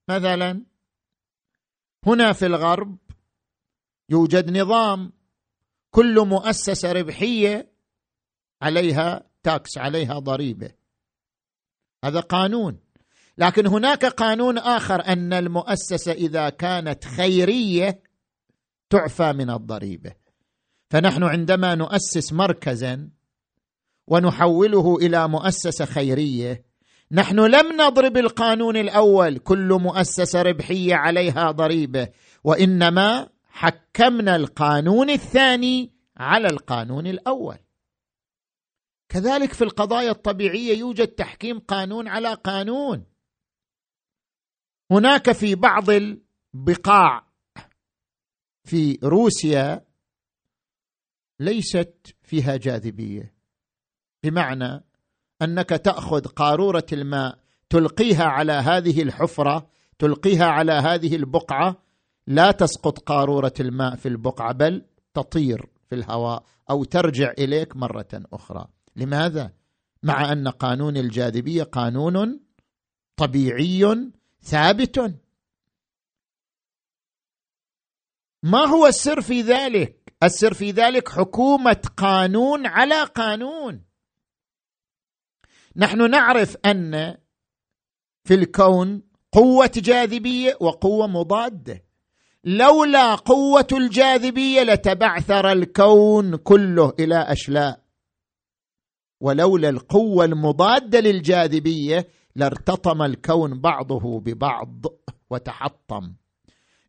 مثلا 0.09 0.65
هنا 2.07 2.33
في 2.33 2.47
الغرب 2.47 2.99
يوجد 4.09 4.59
نظام 4.59 5.13
كل 5.91 6.27
مؤسسة 6.27 6.93
ربحية 6.93 7.73
عليها 8.63 9.31
تاكس 9.43 9.79
عليها 9.79 10.19
ضريبة. 10.19 10.71
هذا 12.05 12.21
قانون. 12.21 12.81
لكن 13.39 13.67
هناك 13.67 14.05
قانون 14.05 14.59
آخر 14.59 15.07
أن 15.07 15.33
المؤسسة 15.33 16.13
إذا 16.13 16.49
كانت 16.49 17.05
خيرية 17.05 18.03
تعفى 18.91 19.33
من 19.33 19.51
الضريبة. 19.51 20.20
فنحن 20.91 21.23
عندما 21.23 21.75
نؤسس 21.75 22.33
مركزا 22.33 23.11
ونحوله 24.07 24.97
إلى 24.97 25.29
مؤسسة 25.29 25.85
خيرية 25.85 26.65
نحن 27.13 27.41
لم 27.41 27.81
نضرب 27.81 28.17
القانون 28.17 28.77
الأول 28.77 29.39
كل 29.39 29.79
مؤسسة 29.81 30.43
ربحية 30.43 30.95
عليها 30.95 31.51
ضريبة 31.51 32.09
وإنما 32.45 33.29
حكمنا 33.45 34.37
القانون 34.37 35.11
الثاني 35.11 35.93
على 36.17 36.47
القانون 36.47 37.07
الأول. 37.07 37.59
كذلك 39.09 39.53
في 39.53 39.65
القضايا 39.65 40.11
الطبيعية 40.11 40.79
يوجد 40.79 41.09
تحكيم 41.09 41.59
قانون 41.59 42.09
على 42.09 42.35
قانون. 42.35 43.05
هناك 44.91 45.33
في 45.33 45.55
بعض 45.55 45.91
البقاع 45.91 47.27
في 48.65 48.99
روسيا 49.05 49.90
ليست 51.41 52.15
فيها 52.23 52.57
جاذبية. 52.57 53.35
بمعنى 54.23 54.85
أنك 55.43 55.69
تأخذ 55.69 56.27
قارورة 56.27 56.87
الماء 56.93 57.39
تلقيها 57.71 58.25
على 58.25 58.53
هذه 58.53 59.03
الحفرة 59.03 59.71
تلقيها 59.99 60.45
على 60.45 60.73
هذه 60.73 61.17
البقعة 61.17 61.83
لا 62.27 62.51
تسقط 62.51 62.99
قارورة 62.99 63.53
الماء 63.61 63.97
في 63.97 64.09
البقعة 64.09 64.53
بل 64.53 64.85
تطير 65.15 65.69
في 65.89 65.95
الهواء 65.95 66.45
أو 66.71 66.85
ترجع 66.85 67.33
إليك 67.39 67.77
مرة 67.77 68.09
أخرى. 68.13 68.69
لماذا؟ 68.97 69.53
مع 70.03 70.33
أن 70.33 70.49
قانون 70.49 70.97
الجاذبية 70.97 71.63
قانون 71.63 72.41
طبيعي 73.17 74.11
ثابت. 74.43 75.15
ما 78.43 78.59
هو 78.59 78.87
السر 78.87 79.21
في 79.21 79.43
ذلك؟ 79.43 80.00
السر 80.23 80.55
في 80.55 80.71
ذلك 80.71 81.09
حكومة 81.09 81.83
قانون 81.97 82.67
على 82.67 83.05
قانون. 83.05 83.85
نحن 85.77 86.11
نعرف 86.11 86.57
أن 86.67 87.17
في 88.25 88.35
الكون 88.35 89.03
قوة 89.33 89.71
جاذبية 89.77 90.57
وقوة 90.61 91.07
مضادة. 91.07 91.85
لولا 92.45 93.15
قوة 93.15 93.67
الجاذبية 93.73 94.63
لتبعثر 94.63 95.53
الكون 95.53 96.37
كله 96.37 96.93
إلى 97.01 97.23
أشلاء. 97.33 97.81
ولولا 99.21 99.69
القوة 99.69 100.25
المضادة 100.25 101.01
للجاذبية 101.01 102.09
لارتطم 102.37 103.03
الكون 103.03 103.61
بعضه 103.61 104.21
ببعض 104.21 104.87
وتحطم. 105.31 106.15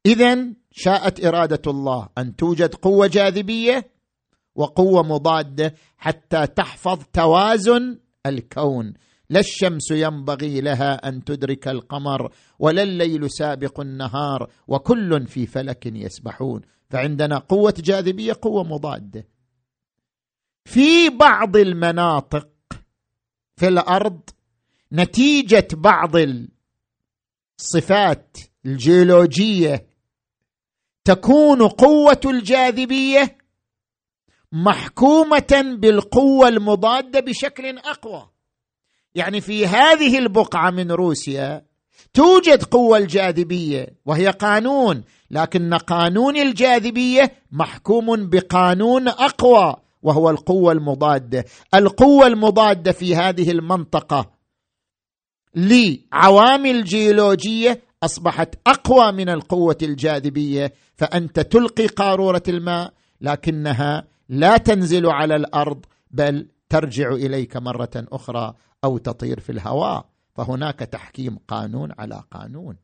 اذا 0.06 0.54
شاءت 0.72 1.26
إرادة 1.26 1.72
الله 1.72 2.10
أن 2.18 2.36
توجد 2.36 2.76
قوة 2.76 3.08
جاذبية 3.08 3.92
وقوة 4.56 5.04
مضادة 5.04 5.76
حتى 5.98 6.48
تحفظ 6.48 7.04
توازن 7.14 8.00
الكون. 8.26 8.94
لا 9.30 9.40
الشمس 9.40 9.92
ينبغي 9.92 10.62
لها 10.62 11.08
أن 11.08 11.24
تدرك 11.24 11.68
القمر 11.68 12.34
ولا 12.60 12.84
الليل 12.84 13.32
سابق 13.32 13.80
النهار 13.80 14.52
وكل 14.68 15.28
في 15.28 15.46
فلك 15.46 15.86
يسبحون. 15.86 16.62
فعندنا 16.90 17.38
قوة 17.38 17.74
جاذبية 17.78 18.34
قوة 18.42 18.64
مضادة. 18.64 19.28
في 20.66 21.10
بعض 21.10 21.58
المناطق 21.58 22.48
في 23.56 23.68
الأرض 23.68 24.22
نتيجة 24.94 25.68
بعض 25.74 26.12
الصفات 27.60 28.38
الجيولوجية 28.66 29.91
تكون 31.04 31.68
قوة 31.68 32.22
الجاذبية 32.26 33.38
محكومة 34.52 35.76
بالقوة 35.78 36.48
المضادة 36.48 37.20
بشكل 37.20 37.78
أقوى. 37.78 38.30
يعني 39.16 39.42
في 39.42 39.68
هذه 39.68 40.18
البقعة 40.18 40.70
من 40.70 40.92
روسيا 40.92 41.66
توجد 42.14 42.64
قوة 42.64 42.98
الجاذبية 42.98 43.88
وهي 44.06 44.28
قانون 44.28 45.04
لكن 45.32 45.74
قانون 45.74 46.38
الجاذبية 46.38 47.32
محكوم 47.52 48.30
بقانون 48.30 49.08
أقوى 49.08 49.76
وهو 50.02 50.30
القوة 50.30 50.72
المضادة. 50.72 51.46
القوة 51.74 52.28
المضادة 52.28 52.92
في 52.92 53.16
هذه 53.16 53.52
المنطقة 53.52 54.32
لعوامل 55.56 56.84
جيولوجية 56.84 57.82
أصبحت 58.04 58.56
أقوى 58.68 59.12
من 59.12 59.30
القوة 59.30 59.78
الجاذبية 59.82 60.74
فأنت 60.96 61.40
تلقي 61.40 61.88
قارورة 61.88 62.44
الماء 62.48 62.94
لكنها 63.22 64.08
لا 64.30 64.58
تنزل 64.58 65.08
على 65.08 65.36
الأرض 65.36 65.86
بل 66.12 66.48
ترجع 66.70 67.12
إليك 67.12 67.58
مرة 67.58 67.92
أخرى 67.96 68.54
أو 68.84 68.98
تطير 68.98 69.40
في 69.40 69.52
الهواء. 69.52 70.12
فهناك 70.36 70.80
تحكيم 70.80 71.38
قانون 71.48 71.92
على 72.00 72.24
قانون. 72.32 72.78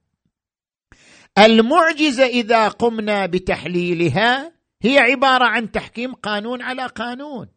المعجزة 1.37 2.25
إذا 2.25 2.67
قمنا 2.67 3.25
بتحليلها 3.25 4.51
هي 4.81 4.99
عبارة 4.99 5.45
عن 5.45 5.71
تحكيم 5.71 6.13
قانون 6.13 6.61
على 6.61 6.85
قانون. 6.85 7.47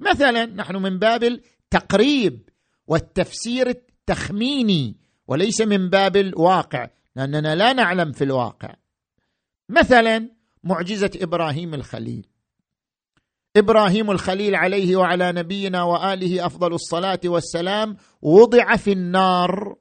مثلا 0.00 0.46
نحن 0.46 0.76
من 0.76 0.98
باب 0.98 1.24
التقريب 1.24 2.48
والتفسير 2.86 3.68
التخميني 3.68 4.96
وليس 5.30 5.60
من 5.60 5.90
باب 5.90 6.16
الواقع 6.16 6.90
لأننا 7.16 7.54
لا 7.54 7.72
نعلم 7.72 8.12
في 8.12 8.24
الواقع. 8.24 8.74
مثلا 9.68 10.28
معجزة 10.64 11.10
إبراهيم 11.16 11.74
الخليل. 11.74 12.26
إبراهيم 13.56 14.10
الخليل 14.10 14.54
عليه 14.54 14.96
وعلى 14.96 15.32
نبينا 15.32 15.82
وآله 15.82 16.46
أفضل 16.46 16.74
الصلاة 16.74 17.20
والسلام 17.24 17.96
وضع 18.22 18.76
في 18.76 18.92
النار 18.92 19.76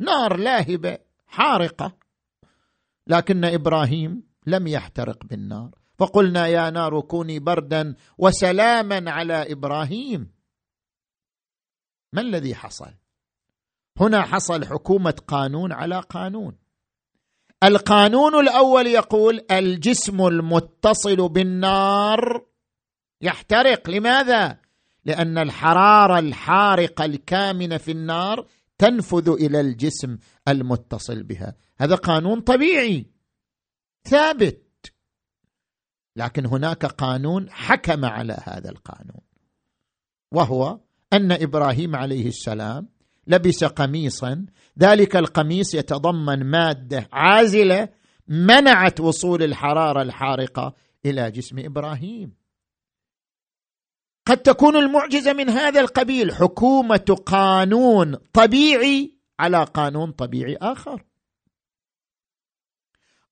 نار 0.00 0.36
لاهبة 0.36 0.98
حارقة. 1.26 1.96
لكن 3.06 3.44
إبراهيم 3.44 4.22
لم 4.46 4.66
يحترق 4.66 5.24
بالنار. 5.24 5.70
فقلنا 5.98 6.46
يا 6.46 6.70
نار 6.70 7.00
كوني 7.00 7.38
بردا 7.38 7.94
وسلاما 8.18 9.10
على 9.10 9.52
إبراهيم. 9.52 10.30
ما 12.12 12.20
الذي 12.20 12.54
حصل؟ 12.54 12.94
هنا 14.00 14.22
حصل 14.22 14.64
حكومة 14.64 15.14
قانون 15.26 15.72
على 15.72 16.00
قانون. 16.00 16.56
القانون 17.64 18.34
الأول 18.34 18.86
يقول 18.86 19.40
الجسم 19.50 20.26
المتصل 20.26 21.28
بالنار 21.28 22.46
يحترق. 23.20 23.90
لماذا؟ 23.90 24.58
لأن 25.04 25.38
الحرارة 25.38 26.18
الحارقة 26.18 27.04
الكامنة 27.04 27.76
في 27.76 27.90
النار 27.90 28.46
تنفذ 28.78 29.28
إلى 29.28 29.60
الجسم 29.60 30.18
المتصل 30.48 31.22
بها. 31.22 31.54
هذا 31.78 31.94
قانون 31.94 32.40
طبيعي 32.40 33.06
ثابت. 34.04 34.92
لكن 36.16 36.46
هناك 36.46 36.86
قانون 36.86 37.50
حكم 37.50 38.04
على 38.04 38.36
هذا 38.44 38.70
القانون 38.70 39.20
وهو 40.32 40.80
أن 41.12 41.32
إبراهيم 41.32 41.96
عليه 41.96 42.26
السلام 42.28 42.88
لبس 43.26 43.64
قميصا 43.64 44.46
ذلك 44.78 45.16
القميص 45.16 45.74
يتضمن 45.74 46.44
مادة 46.44 47.08
عازلة 47.12 47.88
منعت 48.28 49.00
وصول 49.00 49.42
الحرارة 49.42 50.02
الحارقة 50.02 50.74
إلى 51.06 51.30
جسم 51.30 51.58
إبراهيم. 51.58 52.34
قد 54.26 54.38
تكون 54.38 54.76
المعجزة 54.76 55.32
من 55.32 55.50
هذا 55.50 55.80
القبيل 55.80 56.34
حكومة 56.34 57.22
قانون 57.26 58.14
طبيعي 58.14 59.18
على 59.40 59.64
قانون 59.64 60.12
طبيعي 60.12 60.56
آخر. 60.56 61.04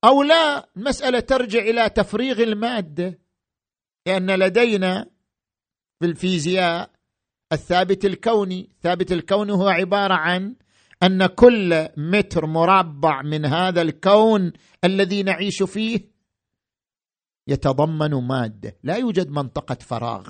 أو 0.04 0.22
لا 0.22 0.68
المسألة 0.76 1.20
ترجع 1.20 1.58
إلى 1.58 1.88
تفريغ 1.88 2.42
المادة 2.42 3.18
لأن 4.06 4.30
لدينا 4.30 5.10
في 6.00 6.06
الفيزياء 6.06 6.90
الثابت 7.52 8.04
الكوني 8.04 8.68
الثابت 8.72 9.12
الكوني 9.12 9.52
هو 9.52 9.68
عبارة 9.68 10.14
عن 10.14 10.54
أن 11.02 11.26
كل 11.26 11.88
متر 11.96 12.46
مربع 12.46 13.22
من 13.22 13.44
هذا 13.46 13.82
الكون 13.82 14.52
الذي 14.84 15.22
نعيش 15.22 15.62
فيه 15.62 16.18
يتضمن 17.46 18.14
مادة. 18.14 18.76
لا 18.82 18.96
يوجد 18.96 19.30
منطقة 19.30 19.74
فراغ 19.74 20.28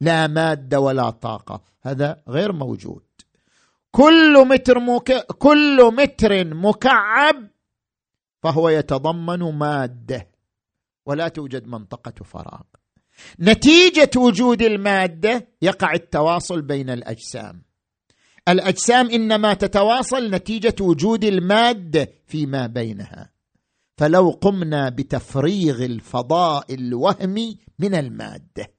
لا 0.00 0.26
مادة 0.26 0.80
ولا 0.80 1.10
طاقة. 1.10 1.62
هذا 1.82 2.22
غير 2.28 2.52
موجود. 2.52 3.04
كل 3.90 4.48
متر 4.48 4.78
مك... 4.78 5.26
كل 5.26 5.94
متر 5.94 6.44
مكعب 6.44 7.48
فهو 8.42 8.68
يتضمن 8.68 9.58
مادة. 9.58 10.28
ولا 11.06 11.28
توجد 11.28 11.66
منطقة 11.66 12.24
فراغ. 12.24 12.62
نتيجة 13.40 14.10
وجود 14.16 14.62
المادة 14.62 15.48
يقع 15.62 15.94
التواصل 15.94 16.62
بين 16.62 16.90
الأجسام. 16.90 17.62
الأجسام 18.48 19.10
إنما 19.10 19.54
تتواصل 19.54 20.30
نتيجة 20.30 20.74
وجود 20.80 21.24
المادة 21.24 22.08
فيما 22.26 22.66
بينها. 22.66 23.30
فلو 23.96 24.30
قمنا 24.30 24.88
بتفريغ 24.88 25.84
الفضاء 25.84 26.74
الوهمي 26.74 27.58
من 27.78 27.94
المادة 27.94 28.74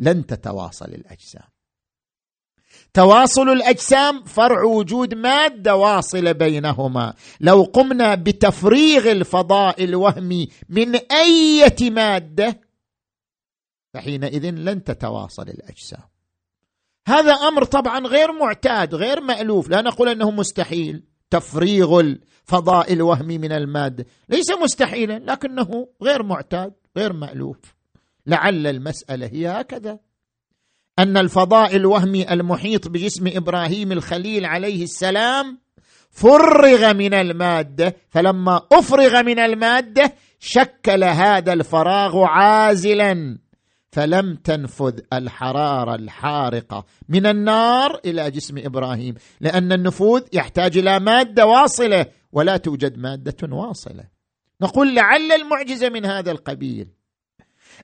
لن 0.00 0.26
تتواصل 0.26 0.86
الأجسام. 0.86 1.48
تواصل 2.94 3.48
الأجسام 3.48 4.24
فرع 4.24 4.62
وجود 4.62 5.14
مادة 5.14 5.76
واصله 5.76 6.32
بينهما. 6.32 7.14
لو 7.40 7.62
قمنا 7.62 8.14
بتفريغ 8.14 9.12
الفضاء 9.12 9.84
الوهمي 9.84 10.48
من 10.68 10.94
إيه 10.94 11.90
مادة 11.90 12.67
فحينئذ 13.94 14.50
لن 14.50 14.84
تتواصل 14.84 15.48
الأجسام. 15.48 16.02
هذا 17.08 17.32
أمر 17.32 17.64
طبعا 17.64 18.06
غير 18.06 18.32
معتاد 18.32 18.94
غير 18.94 19.20
مألوف 19.20 19.68
لا 19.68 19.82
نقول 19.82 20.08
أنه 20.08 20.30
مستحيل. 20.30 21.02
تفريغ 21.30 22.00
الفضاء 22.00 22.92
الوهمي 22.92 23.38
من 23.38 23.52
الماده 23.52 24.06
ليس 24.28 24.50
مستحيلا 24.62 25.18
لكنه 25.18 25.88
غير 26.02 26.22
معتاد 26.22 26.72
غير 26.96 27.12
مألوف. 27.12 27.58
لعل 28.26 28.66
المسألة 28.66 29.26
هي 29.26 29.48
هكذا. 29.48 29.98
أن 30.98 31.16
الفضاء 31.16 31.76
الوهمي 31.76 32.32
المحيط 32.32 32.88
بجسم 32.88 33.26
إبراهيم 33.26 33.92
الخليل 33.92 34.44
عليه 34.44 34.82
السلام 34.82 35.58
فرغ 36.10 36.92
من 36.92 37.14
المادة 37.14 37.96
فلما 38.10 38.62
أفرغ 38.72 39.22
من 39.22 39.38
المادة 39.38 40.14
شكل 40.40 41.04
هذا 41.04 41.52
الفراغ 41.52 42.24
عازلا. 42.24 43.38
فلم 43.98 44.34
تنفذ 44.34 45.00
الحرارة 45.12 45.94
الحارقة 45.94 46.84
من 47.08 47.26
النار 47.26 48.00
إلى 48.04 48.30
جسم 48.30 48.58
إبراهيم 48.58 49.14
لأن 49.40 49.72
النفوذ 49.72 50.22
يحتاج 50.32 50.78
إلى 50.78 51.00
مادة 51.00 51.46
واصلة 51.46 52.06
ولا 52.32 52.56
توجد 52.56 52.98
مادة 52.98 53.56
واصلة. 53.56 54.04
نقول 54.62 54.94
لعل 54.94 55.32
المعجزة 55.32 55.88
من 55.88 56.06
هذا 56.06 56.30
القبيل. 56.30 56.88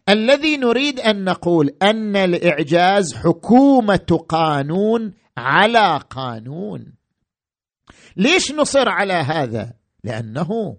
الذي 0.08 0.56
نريد 0.56 1.00
أن 1.00 1.24
نقول 1.24 1.70
أن 1.82 2.16
الإعجاز 2.16 3.14
حكومة 3.14 4.24
قانون 4.28 5.12
على 5.36 6.00
قانون. 6.10 6.92
ليش 8.16 8.52
نصر 8.52 8.88
على 8.88 9.14
هذا؟ 9.14 9.72
لأنه 10.04 10.76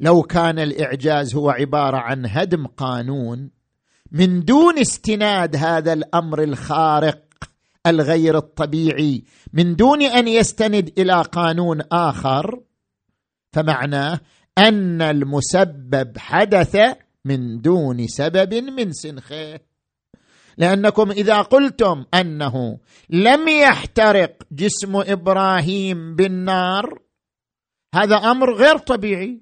لو 0.00 0.22
كان 0.22 0.58
الإعجاز 0.58 1.34
هو 1.34 1.50
عبارة 1.50 1.96
عن 1.96 2.26
هدم 2.26 2.66
قانون 2.66 3.59
من 4.12 4.44
دون 4.44 4.78
استناد 4.78 5.56
هذا 5.56 5.92
الأمر 5.92 6.42
الخارق 6.42 7.22
الغير 7.86 8.36
الطبيعي 8.36 9.24
من 9.52 9.76
دون 9.76 10.02
أن 10.02 10.28
يستند 10.28 10.92
إلى 10.98 11.22
قانون 11.22 11.80
آخر 11.92 12.60
فمعناه 13.52 14.20
أن 14.58 15.02
المسبب 15.02 16.18
حدث 16.18 16.76
من 17.24 17.60
دون 17.60 18.06
سبب 18.06 18.54
من 18.54 18.92
سنخه. 18.92 19.60
لأنكم 20.58 21.10
إذا 21.10 21.42
قلتم 21.42 22.04
أنه 22.14 22.78
لم 23.10 23.48
يحترق 23.48 24.42
جسم 24.52 24.96
إبراهيم 24.96 26.16
بالنار 26.16 26.98
هذا 27.94 28.16
أمر 28.16 28.54
غير 28.54 28.78
طبيعي. 28.78 29.40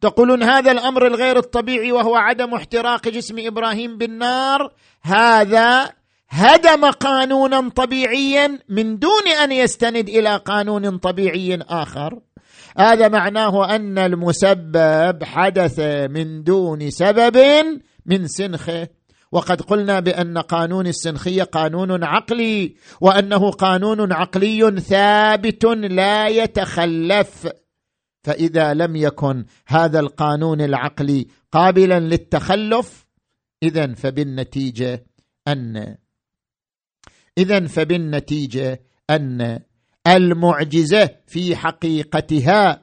تقولون 0.00 0.42
هذا 0.42 0.72
الأمر 0.72 1.06
الغير 1.06 1.38
الطبيعي 1.38 1.92
وهو 1.92 2.16
عدم 2.16 2.54
احتراق 2.54 3.08
جسم 3.08 3.36
إبراهيم 3.38 3.98
بالنار. 3.98 4.72
هذا 5.02 5.92
هدم 6.28 6.84
قانونا 6.84 7.68
طبيعيا 7.68 8.58
من 8.68 8.98
دون 8.98 9.28
أن 9.42 9.52
يستند 9.52 10.08
إلى 10.08 10.36
قانون 10.36 10.98
طبيعي 10.98 11.58
آخر. 11.68 12.20
هذا 12.78 13.08
معناه 13.08 13.74
أن 13.76 13.98
المسبب 13.98 15.24
حدث 15.24 15.78
من 16.10 16.42
دون 16.42 16.90
سبب 16.90 17.36
من 18.06 18.26
سنخه. 18.26 18.88
وقد 19.32 19.62
قلنا 19.62 20.00
بأن 20.00 20.38
قانون 20.38 20.86
السنخية 20.86 21.42
قانون 21.42 22.04
عقلي 22.04 22.74
وأنه 23.00 23.50
قانون 23.50 24.12
عقلي 24.12 24.80
ثابت 24.80 25.64
لا 25.64 26.28
يتخلف. 26.28 27.48
فإذا 28.26 28.74
لم 28.74 28.96
يكن 28.96 29.44
هذا 29.66 30.00
القانون 30.00 30.60
العقلي 30.60 31.26
قابلا 31.52 32.00
للتخلف 32.00 33.06
اذا 33.62 33.94
فبالنتيجة 33.94 35.06
أن 35.48 35.96
اذا 37.38 37.66
فبالنتيجة 37.66 38.80
أن 39.10 39.60
المعجزة 40.06 41.10
في 41.26 41.56
حقيقتها 41.56 42.82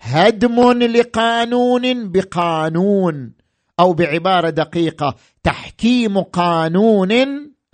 هدم 0.00 0.72
لقانون 0.82 2.12
بقانون 2.12 3.32
أو 3.80 3.92
بعبارة 3.92 4.50
دقيقة 4.50 5.16
تحكيم 5.42 6.18
قانون 6.18 7.12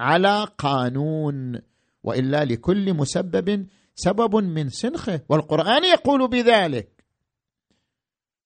على 0.00 0.46
قانون 0.58 1.60
وإلا 2.02 2.44
لكل 2.44 2.94
مسبب 2.94 3.66
سبب 3.98 4.36
من 4.36 4.68
سنخه 4.68 5.20
والقرآن 5.28 5.84
يقول 5.84 6.28
بذلك. 6.28 7.04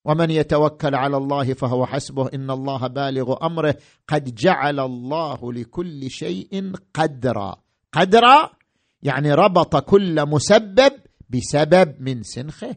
ومن 0.04 0.30
يتوكل 0.30 0.94
على 0.94 1.16
الله 1.16 1.54
فهو 1.54 1.86
حسبه 1.86 2.28
إن 2.34 2.50
الله 2.50 2.86
بالغ 2.86 3.46
أمره. 3.46 3.76
قد 4.08 4.34
جعل 4.34 4.80
الله 4.80 5.52
لكل 5.52 6.10
شيء 6.10 6.72
قدرا. 6.94 7.56
قدرا 7.92 8.50
يعني 9.02 9.32
ربط 9.32 9.76
كل 9.76 10.26
مسبب 10.26 10.92
بسبب 11.30 11.94
من 12.00 12.22
سنخه. 12.22 12.76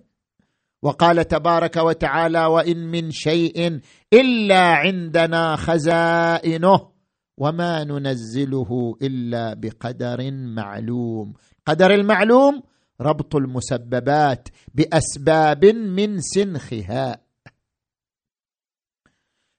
وقال 0.81 1.27
تبارك 1.27 1.77
وتعالى 1.77 2.45
وإن 2.45 2.77
من 2.91 3.11
شيء 3.11 3.79
إلا 4.13 4.73
عندنا 4.73 5.55
خزائنه 5.55 6.91
وما 7.37 7.83
ننزله 7.83 8.97
إلا 9.01 9.53
بقدر 9.53 10.31
معلوم. 10.31 11.33
قدر 11.65 11.93
المعلوم 11.93 12.63
ربط 13.01 13.35
المسببات 13.35 14.49
بأسباب 14.73 15.65
من 15.65 16.21
سنخها. 16.21 17.25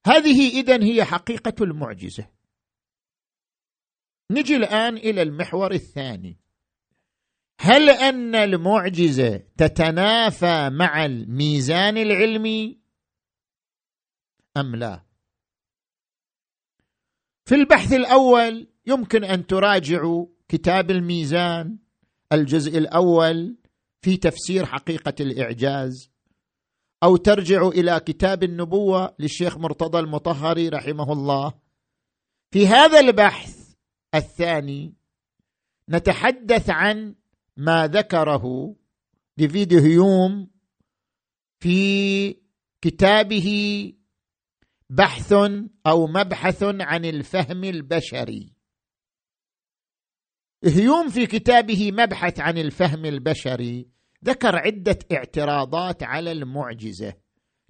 هذه 0.06 0.60
إذن 0.60 0.82
هي 0.82 1.04
حقيقة 1.04 1.64
المعجزة. 1.64 2.28
نجي 4.30 4.56
الآن 4.56 4.96
إلى 4.96 5.22
المحور 5.22 5.72
الثاني. 5.72 6.40
هل 7.60 7.90
أن 7.90 8.34
المعجزة 8.34 9.36
تتنافى 9.56 10.70
مع 10.70 11.04
الميزان 11.04 11.96
العلمي؟ 11.96 12.80
أم 14.56 14.76
لا؟ 14.76 15.06
في 17.44 17.54
البحث 17.54 17.92
الأول 17.92 18.68
يمكن 18.86 19.24
أن 19.24 19.46
تراجعوا 19.46 20.26
كتاب 20.48 20.90
الميزان. 20.90 21.78
الجزء 22.32 22.78
الأول 22.78 23.56
في 24.02 24.16
تفسير 24.16 24.66
حقيقة 24.66 25.14
الإعجاز 25.20 26.10
أو 27.02 27.16
ترجعوا 27.16 27.72
إلى 27.72 28.00
كتاب 28.00 28.42
النبوة 28.42 29.14
للشيخ 29.18 29.58
مرتضى 29.58 29.98
المطهري 29.98 30.68
رحمه 30.68 31.12
الله. 31.12 31.52
في 32.50 32.66
هذا 32.66 33.00
البحث 33.00 33.74
الثاني 34.14 34.94
نتحدث 35.90 36.70
عن 36.70 37.14
ما 37.56 37.86
ذكره 37.86 38.76
ديفيد 39.36 39.74
هيوم 39.74 40.50
في 41.60 42.36
كتابه 42.80 43.92
بحث 44.90 45.32
أو 45.86 46.06
مبحث 46.06 46.62
عن 46.62 47.04
الفهم 47.04 47.64
البشري. 47.64 48.55
هيوم 50.66 51.08
في 51.08 51.26
كتابه 51.26 51.92
مبحث 51.92 52.40
عن 52.40 52.58
الفهم 52.58 53.04
البشري 53.04 53.88
ذكر 54.24 54.56
عدة 54.56 54.98
اعتراضات 55.12 56.02
على 56.02 56.32
المعجزة. 56.32 57.14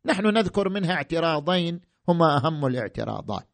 نحن 0.05 0.27
نذكر 0.27 0.69
منها 0.69 0.93
اعتراضين 0.93 1.81
هما 2.09 2.37
أهم 2.37 2.67
الاعتراضات. 2.67 3.49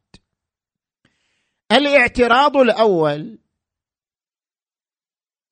الاعتراض 1.71 2.57
الأول 2.57 3.39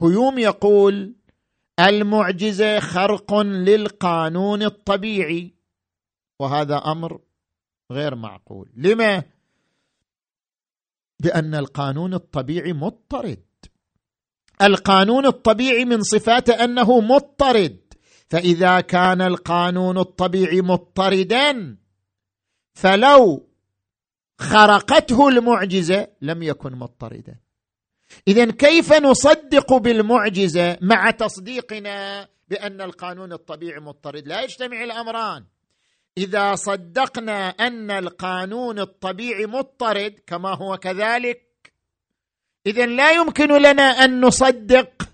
هيوم 0.01 0.39
يقول 0.39 1.15
المعجزة 1.80 2.80
خرق 2.80 3.34
للقانون 3.41 4.63
الطبيعي. 4.63 5.54
وهذا 6.39 6.75
أمر 6.75 7.21
غير 7.91 8.15
معقول. 8.15 8.71
لما؟ 8.75 9.23
لأن 11.19 11.56
القانون 11.56 12.13
الطبيعي 12.13 12.73
مضطرد. 12.73 13.51
القانون 14.62 15.26
الطبيعي 15.26 15.86
من 15.86 16.02
صفاته 16.02 16.63
أنه 16.63 17.02
مضطرد. 17.02 17.78
فإذا 18.30 18.82
كان 18.82 19.21
القانون 19.21 19.97
الطبيعي 19.97 20.62
مضطردا 20.62 21.78
فلو 22.74 23.47
خرقته 24.39 25.30
المعجزة 25.30 26.08
لم 26.21 26.43
يكن 26.43 26.76
مضطردا. 26.76 27.36
اذا 28.28 28.52
كيف 28.52 28.93
نصدق 28.93 29.74
بالمعجزة 29.74 30.78
مع 30.82 31.12
تصديقنا 31.12 32.28
بأن 32.47 32.82
القانون 32.82 33.34
الطبيعي 33.34 33.80
مضطرد؟ 33.80 34.28
لا 34.28 34.41
يجتمع 34.41 34.84
الأمران. 34.84 35.45
إذا 36.17 36.56
صدقنا 36.56 37.50
أن 37.50 37.91
القانون 37.91 38.80
الطبيعي 38.80 39.45
مضطرد 39.45 40.19
كما 40.28 40.56
هو 40.56 40.78
كذلك 40.78 41.51
اذا 42.65 42.86
لا 42.86 43.12
يمكن 43.12 43.62
لنا 43.62 43.84
أن 43.84 44.21
نصدق 44.21 45.12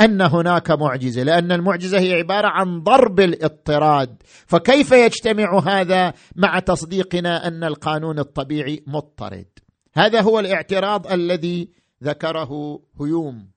أن 0.00 0.20
هناك 0.20 0.70
معجزة 0.70 1.22
لأن 1.22 1.52
المعجزة 1.52 1.98
هي 1.98 2.14
عبارة 2.14 2.48
عن 2.48 2.82
ضرب 2.82 3.20
الاضطراد. 3.20 4.22
فكيف 4.46 4.92
يجتمع 4.92 5.58
هذا 5.58 6.14
مع 6.36 6.58
تصديقنا 6.58 7.46
أن 7.46 7.64
القانون 7.64 8.18
الطبيعي 8.18 8.84
مضطرد؟ 8.86 9.46
هذا 9.94 10.20
هو 10.20 10.40
الاعتراض 10.40 11.12
الذي 11.12 11.70
ذكره 12.04 12.80
هيوم. 13.00 13.50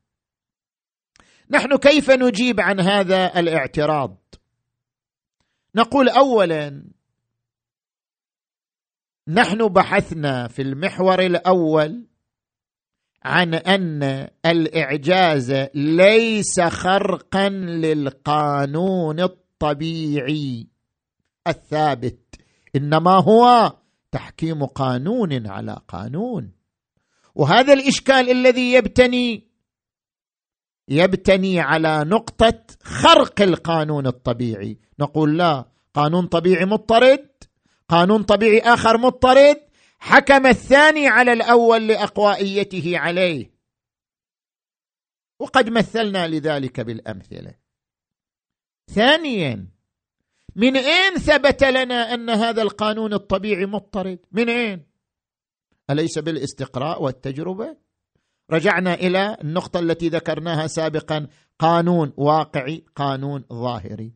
نحن 1.50 1.78
كيف 1.78 2.12
نجيب 2.12 2.60
عن 2.60 2.80
هذا 2.80 3.40
الاعتراض؟ 3.40 4.18
نقول 5.76 6.10
اولا 6.10 6.84
نحن 9.28 9.68
بحثنا 9.68 10.48
في 10.48 10.62
المحور 10.62 11.20
الأول 11.20 12.08
عن 13.24 13.54
أن 13.54 14.28
الإعجاز 14.46 15.52
ليس 15.76 16.62
خرقا 16.62 17.50
للقانون 17.50 19.20
الطبيعي. 19.20 20.68
الثابت 21.48 22.20
إنما 22.76 23.12
هو 23.12 23.74
تحكيم 24.12 24.66
قانون 24.66 25.48
على 25.48 25.78
قانون. 25.88 26.52
وهذا 27.36 27.74
الإشكال 27.74 28.32
الذي 28.32 28.74
يبتني 28.74 29.48
يبتني 30.88 31.60
على 31.60 32.04
نقطة 32.08 32.60
خرق 32.84 33.42
القانون 33.42 34.08
الطبيعي. 34.08 34.78
نقول 35.00 35.38
لا 35.38 35.66
قانون 35.94 36.28
طبيعي 36.28 36.66
مضطرد 36.66 37.30
قانون 37.90 38.24
طبيعي 38.24 38.60
آخر 38.60 38.98
مضطرد 38.98 39.58
حكم 40.04 40.46
الثاني 40.46 41.08
على 41.08 41.34
الأول 41.34 41.88
لأقوائيته 41.88 43.00
عليه. 43.00 43.54
وقد 45.40 45.70
مثلنا 45.70 46.28
لذلك 46.28 46.80
بالأمثلة. 46.80 47.54
ثانيا 48.92 49.68
من 50.56 50.78
أين 50.78 51.16
ثبت 51.16 51.64
لنا 51.64 52.14
أن 52.14 52.30
هذا 52.30 52.62
القانون 52.62 53.14
الطبيعي 53.14 53.66
مضطرد؟ 53.66 54.20
من 54.32 54.50
أين؟ 54.50 54.86
أليس 55.90 56.20
بالاستقراء 56.20 57.04
والتجربة؟ 57.04 57.78
رجعنا 58.52 58.94
إلى 58.94 59.38
النقطة 59.42 59.80
التي 59.80 60.10
ذكرناها 60.10 60.68
سابقا 60.68 61.28
قانون 61.60 62.14
واقعي 62.18 62.86
قانون 62.96 63.44
ظاهري. 63.54 64.14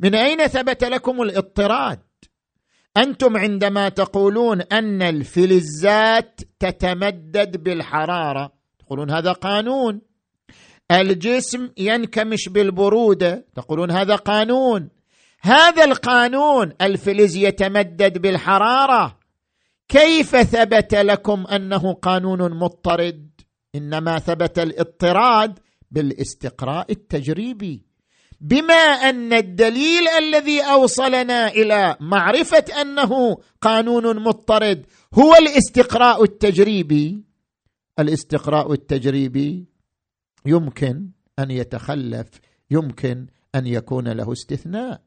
من 0.00 0.14
أين 0.14 0.46
ثبت 0.46 0.84
لكم 0.84 1.22
الاضطراد؟ 1.22 2.00
أنتم 2.96 3.36
عندما 3.36 3.88
تقولون 3.88 4.60
أن 4.60 5.02
الفلزات 5.02 6.40
تتمدد 6.58 7.64
بالحرارة 7.64 8.52
تقولون 8.78 9.10
هذا 9.10 9.32
قانون. 9.32 10.00
الجسم 10.90 11.70
ينكمش 11.78 12.48
بالبرودة 12.48 13.46
تقولون 13.54 13.90
هذا 13.90 14.16
قانون. 14.16 14.88
هذا 15.40 15.84
القانون 15.84 16.72
الفلز 16.80 17.36
يتمدد 17.36 18.18
بالحرارة. 18.18 19.18
كيف 19.88 20.36
ثبت 20.36 20.94
لكم 20.94 21.46
أنه 21.46 21.92
قانون 21.92 22.58
مضطرد؟ 22.58 23.30
إنما 23.74 24.18
ثبت 24.18 24.58
الاضطراد 24.58 25.58
بالاستقراء 25.90 26.92
التجريبي. 26.92 27.91
بما 28.42 28.74
أن 28.74 29.32
الدليل 29.32 30.08
الذي 30.08 30.60
أوصلنا 30.60 31.48
إلى 31.48 31.96
معرفة 32.00 32.64
أنه 32.80 33.36
قانون 33.60 34.22
مضطرد 34.22 34.86
هو 35.14 35.34
الاستقراء 35.34 36.22
التجريبي. 36.22 37.24
الاستقراء 37.98 38.72
التجريبي 38.72 39.66
يمكن 40.46 41.10
أن 41.38 41.50
يتخلف 41.50 42.28
يمكن 42.70 43.26
أن 43.54 43.66
يكون 43.66 44.08
له 44.08 44.32
استثناء. 44.32 45.02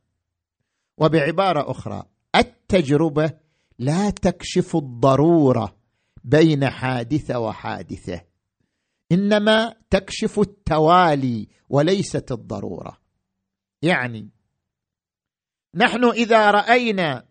وبعبارة 0.97 1.71
أخرى 1.71 2.03
التجربة 2.35 3.31
لا 3.79 4.09
تكشف 4.09 4.75
الضرورة 4.75 5.75
بين 6.23 6.69
حادثة 6.69 7.39
وحادثة 7.39 8.21
إنما 9.11 9.73
تكشف 9.89 10.39
التوالي 10.39 11.47
وليست 11.69 12.31
الضرورة. 12.31 13.04
يعني. 13.85 14.29
نحن 15.75 16.05
إذا 16.05 16.51
رأينا 16.51 17.25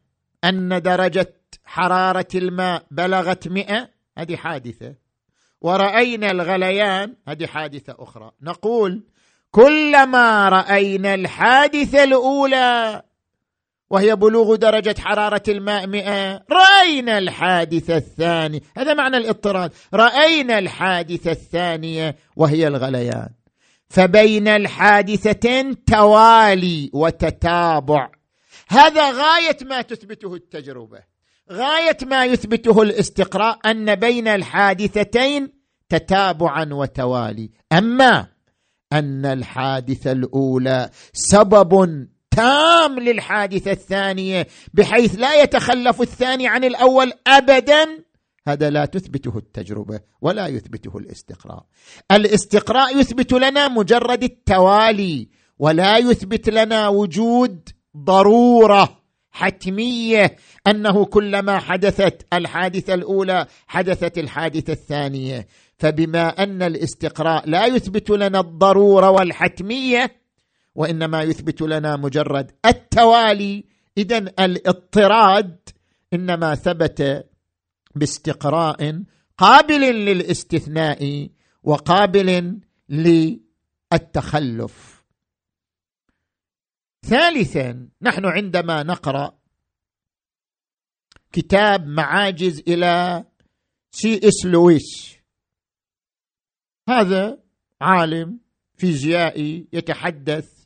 أن 0.44 0.82
درجة 0.82 1.34
حرارة 1.64 2.28
الماء 2.34 2.86
بلغت 2.90 3.48
مئة 3.48 3.90
هذه 4.18 4.36
حادثة. 4.36 4.94
ورأينا 5.60 6.30
الغليان 6.30 7.16
هذه 7.28 7.46
حادثة 7.46 7.96
أخرى. 7.98 8.30
نقول 8.42 9.02
كلما 9.50 10.48
رأينا 10.48 11.14
الحادثة 11.14 12.04
الأولى 12.04 13.02
وهي 13.90 14.16
بلوغ 14.16 14.54
درجة 14.54 14.94
حرارة 15.00 15.42
الماء 15.48 15.86
مئة 15.86 16.44
رأينا 16.50 17.18
الحادثة 17.18 17.96
الثانية. 17.96 18.60
هذا 18.76 18.94
معنى 18.94 19.16
الاضطراد. 19.16 19.72
رأينا 19.94 20.58
الحادثة 20.58 21.30
الثانية 21.30 22.16
وهي 22.36 22.66
الغليان. 22.66 23.28
فبين 23.94 24.48
الحادثتين 24.48 25.84
توالي 25.84 26.90
وتتابع. 26.94 28.10
هذا 28.68 29.10
غاية 29.10 29.56
ما 29.62 29.82
تثبته 29.82 30.34
التجربة. 30.34 30.98
غاية 31.52 31.96
ما 32.02 32.24
يثبته 32.24 32.82
الاستقراء 32.82 33.58
أن 33.66 33.94
بين 33.94 34.28
الحادثتين 34.28 35.52
تتابعا 35.88 36.68
وتوالي. 36.72 37.50
أما 37.72 38.26
أن 38.92 39.26
الحادثة 39.26 40.12
الأولى 40.12 40.90
سبب 41.12 42.06
تام 42.30 42.98
للحادثة 43.00 43.70
الثانية 43.70 44.46
بحيث 44.74 45.14
لا 45.18 45.42
يتخلف 45.42 46.02
الثاني 46.02 46.48
عن 46.48 46.64
الأول 46.64 47.12
ابدا 47.26 48.04
هذا 48.48 48.70
لا 48.70 48.84
تثبته 48.84 49.38
التجربة 49.38 50.00
ولا 50.20 50.46
يثبته 50.46 50.98
الاستقراء. 50.98 51.66
الاستقراء 52.12 52.98
يثبت 53.00 53.32
لنا 53.32 53.68
مجرد 53.68 54.22
التوالي 54.22 55.28
ولا 55.58 55.98
يثبت 55.98 56.48
لنا 56.50 56.88
وجود 56.88 57.68
ضرورة 57.96 59.00
حتمية 59.30 60.36
أنه 60.66 61.04
كلما 61.04 61.58
حدثت 61.58 62.26
الحادثة 62.32 62.94
الأولى 62.94 63.46
حدثت 63.66 64.18
الحادثة 64.18 64.72
الثانية. 64.72 65.46
فبما 65.78 66.28
أن 66.28 66.62
الاستقراء 66.62 67.48
لا 67.48 67.66
يثبت 67.66 68.10
لنا 68.10 68.40
الضرورة 68.40 69.10
والحتمية 69.10 70.24
وإنما 70.74 71.22
يثبت 71.22 71.62
لنا 71.62 71.96
مجرد 71.96 72.50
التوالي 72.66 73.64
اذا 73.98 74.18
الاضطراد 74.18 75.68
إنما 76.12 76.54
ثبت 76.54 77.24
باستقراء 77.94 79.02
قابل 79.38 79.80
للاستثناء 79.80 81.30
وقابل 81.62 82.60
للتخلف. 83.92 85.04
ثالثا 87.06 87.88
نحن 88.02 88.24
عندما 88.24 88.82
نقرأ 88.82 89.38
كتاب 91.32 91.86
معاجز 91.86 92.62
إلى 92.68 93.24
سي 93.90 94.28
إس 94.28 94.46
لويس. 94.46 95.16
هذا 96.88 97.42
عالم 97.80 98.40
فيزيائي 98.76 99.68
يتحدث 99.72 100.64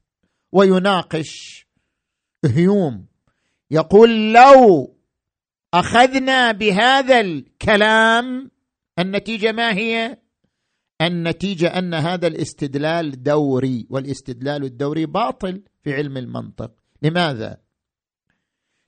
ويناقش 0.52 1.66
هيوم. 2.44 3.06
يقول 3.70 4.32
لو 4.32 4.97
أخذنا 5.74 6.52
بهذا 6.52 7.20
الكلام 7.20 8.50
النتيجة 8.98 9.52
ما 9.52 9.72
هي؟ 9.72 10.18
النتيجة 11.00 11.78
أن 11.78 11.94
هذا 11.94 12.26
الاستدلال 12.26 13.22
دوري 13.22 13.86
والاستدلال 13.90 14.64
الدوري 14.64 15.06
باطل 15.06 15.62
في 15.82 15.94
علم 15.94 16.16
المنطق. 16.16 16.70
لماذا؟ 17.02 17.58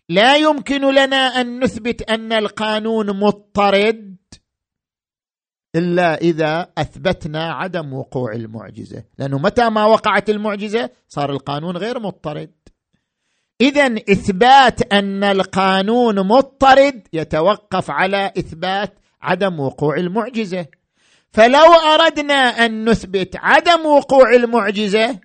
لا 0.09 0.37
يمكن 0.37 0.95
لنا 0.95 1.17
أن 1.17 1.65
نثبت 1.65 2.03
أن 2.03 2.33
القانون 2.33 3.21
مضطرد 3.21 4.17
إلا 5.77 6.15
إذا 6.15 6.73
أثبتنا 6.79 7.53
عدم 7.53 7.93
وقوع 7.93 8.33
المعجزة. 8.33 9.05
لأنه 9.19 9.39
متى 9.39 9.71
ما 9.71 9.85
وقعت 9.85 10.31
المعجزة 10.31 10.91
صار 11.09 11.33
القانون 11.33 11.77
غير 11.77 12.01
مضطرد. 12.01 12.53
اذا 13.61 13.95
إثبات 14.11 14.93
أن 14.93 15.25
القانون 15.25 16.21
مضطرد 16.21 17.09
يتوقف 17.13 17.91
على 17.91 18.33
إثبات 18.39 18.99
عدم 19.23 19.61
وقوع 19.61 19.97
المعجزة. 19.97 20.67
فلو 21.33 21.73
أردنا 21.95 22.35
أن 22.35 22.89
نثبت 22.89 23.37
عدم 23.37 23.87
وقوع 23.87 24.35
المعجزة 24.35 25.21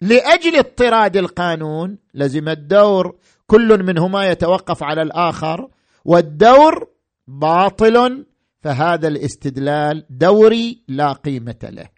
لأجل 0.00 0.56
اضطراد 0.56 1.16
القانون 1.16 1.98
لزم 2.14 2.48
الدور 2.48 3.16
كل 3.46 3.82
منهما 3.84 4.26
يتوقف 4.30 4.82
على 4.82 5.02
الآخر 5.02 5.68
والدور 6.04 6.88
باطل 7.28 8.26
فهذا 8.62 9.08
الاستدلال 9.08 10.06
دوري 10.10 10.84
لا 10.88 11.12
قيمة 11.12 11.58
له. 11.62 11.88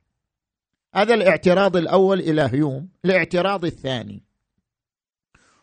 هذا 0.95 1.15
الاعتراض 1.15 1.77
الأول 1.77 2.21
إلى 2.21 2.51
هيوم 2.53 2.89
الاعتراض 3.05 3.65
الثاني. 3.65 4.26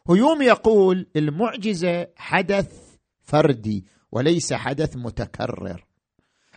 هيوم 0.10 0.42
يقول 0.42 1.08
المعجزة 1.16 2.08
حدث 2.16 2.68
فردي 3.24 3.86
وليس 4.12 4.54
حدث 4.54 4.96
متكرر. 4.96 5.86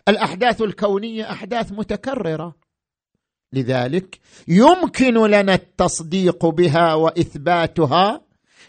الأحداث 0.07 0.61
الكونية 0.61 1.31
أحداث 1.31 1.71
متكررة. 1.71 2.55
لذلك 3.53 4.19
يمكن 4.47 5.13
لنا 5.13 5.53
التصديق 5.53 6.45
بها 6.45 6.93
وإثباتها 6.93 8.21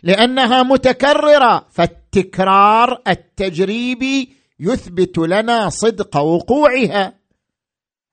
لأنها 0.02 0.62
متكررة 0.62 1.66
فالتكرار 1.70 3.02
التجريبي 3.08 4.32
يثبت 4.60 5.18
لنا 5.18 5.68
صدق 5.68 6.16
وقوعها. 6.16 7.18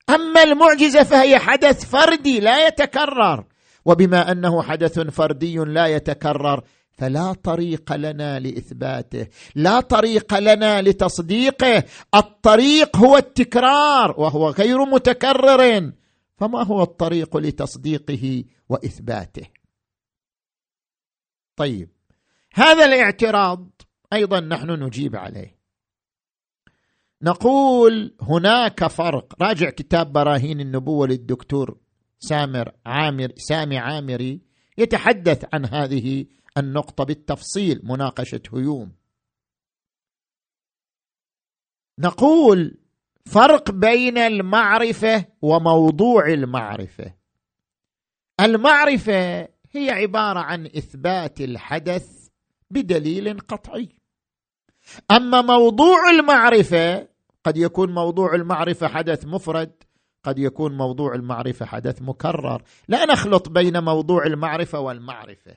أما 0.10 0.44
المعجزة 0.44 1.04
فهي 1.04 1.40
حدث 1.40 1.86
فردي 1.86 2.40
لا 2.40 2.68
يتكرر. 2.68 3.46
وبما 3.86 4.32
أنه 4.32 4.62
حدث 4.62 5.00
فردي 5.00 5.56
لا 5.56 5.88
يتكرر 5.88 6.64
فلا 6.92 7.34
طريق 7.34 7.94
لنا 7.94 8.40
لإثباته 8.40 9.28
لا 9.56 9.80
طريق 9.80 10.40
لنا 10.40 10.82
لتصديقه 10.82 11.84
الطريق 12.16 12.98
هو 12.98 13.18
التكرار 13.18 14.16
وهو 14.18 14.50
غير 14.50 14.86
متكرر 14.86 15.92
فما 16.38 16.64
هو 16.64 16.84
الطريق 16.84 17.38
لتصديقه 17.38 18.44
وإثباته؟ 18.70 19.48
طيب 21.56 21.90
هذا 22.54 22.86
الاعتراض 22.86 23.70
أيضا 24.14 24.40
نحن 24.40 24.84
نجيب 24.84 25.16
عليه. 25.16 25.56
نقول 27.22 28.16
هناك 28.22 28.88
فرق. 28.88 29.44
راجع 29.44 29.70
كتاب 29.70 30.14
براهين 30.14 30.60
النبوة 30.60 31.08
للدكتور 31.08 31.78
سامر 32.20 32.72
عامر 32.86 33.32
سامي 33.36 33.78
عامري 33.78 34.42
يتحدث 34.78 35.46
عن 35.54 35.66
هذه 35.66 36.26
النقطة 36.58 37.04
بالتفصيل 37.04 37.82
مناقشة 37.84 38.42
هيوم. 38.54 38.92
نقول 42.00 42.78
فرق 43.26 43.72
بين 43.72 44.18
المعرفة 44.18 45.26
وموضوع 45.42 46.28
المعرفة. 46.28 47.14
المعرفة 48.40 49.42
هي 49.72 49.90
عبارة 49.90 50.40
عن 50.40 50.66
إثبات 50.66 51.42
الحدث 51.42 52.28
بدليل 52.72 53.40
قطعي. 53.40 53.90
أما 55.12 55.42
موضوع 55.42 56.10
المعرفة 56.10 57.08
قد 57.44 57.58
يكون 57.58 57.94
موضوع 57.94 58.36
المعرفة 58.36 58.88
حدث 58.88 59.26
مفرد 59.26 59.84
قد 60.26 60.40
يكون 60.40 60.78
موضوع 60.78 61.16
المعرفة 61.16 61.66
حدث 61.66 62.02
مكرر. 62.02 62.64
لا 62.88 63.06
نخلط 63.06 63.50
بين 63.50 63.84
موضوع 63.84 64.26
المعرفة 64.26 64.80
والمعرفة. 64.80 65.56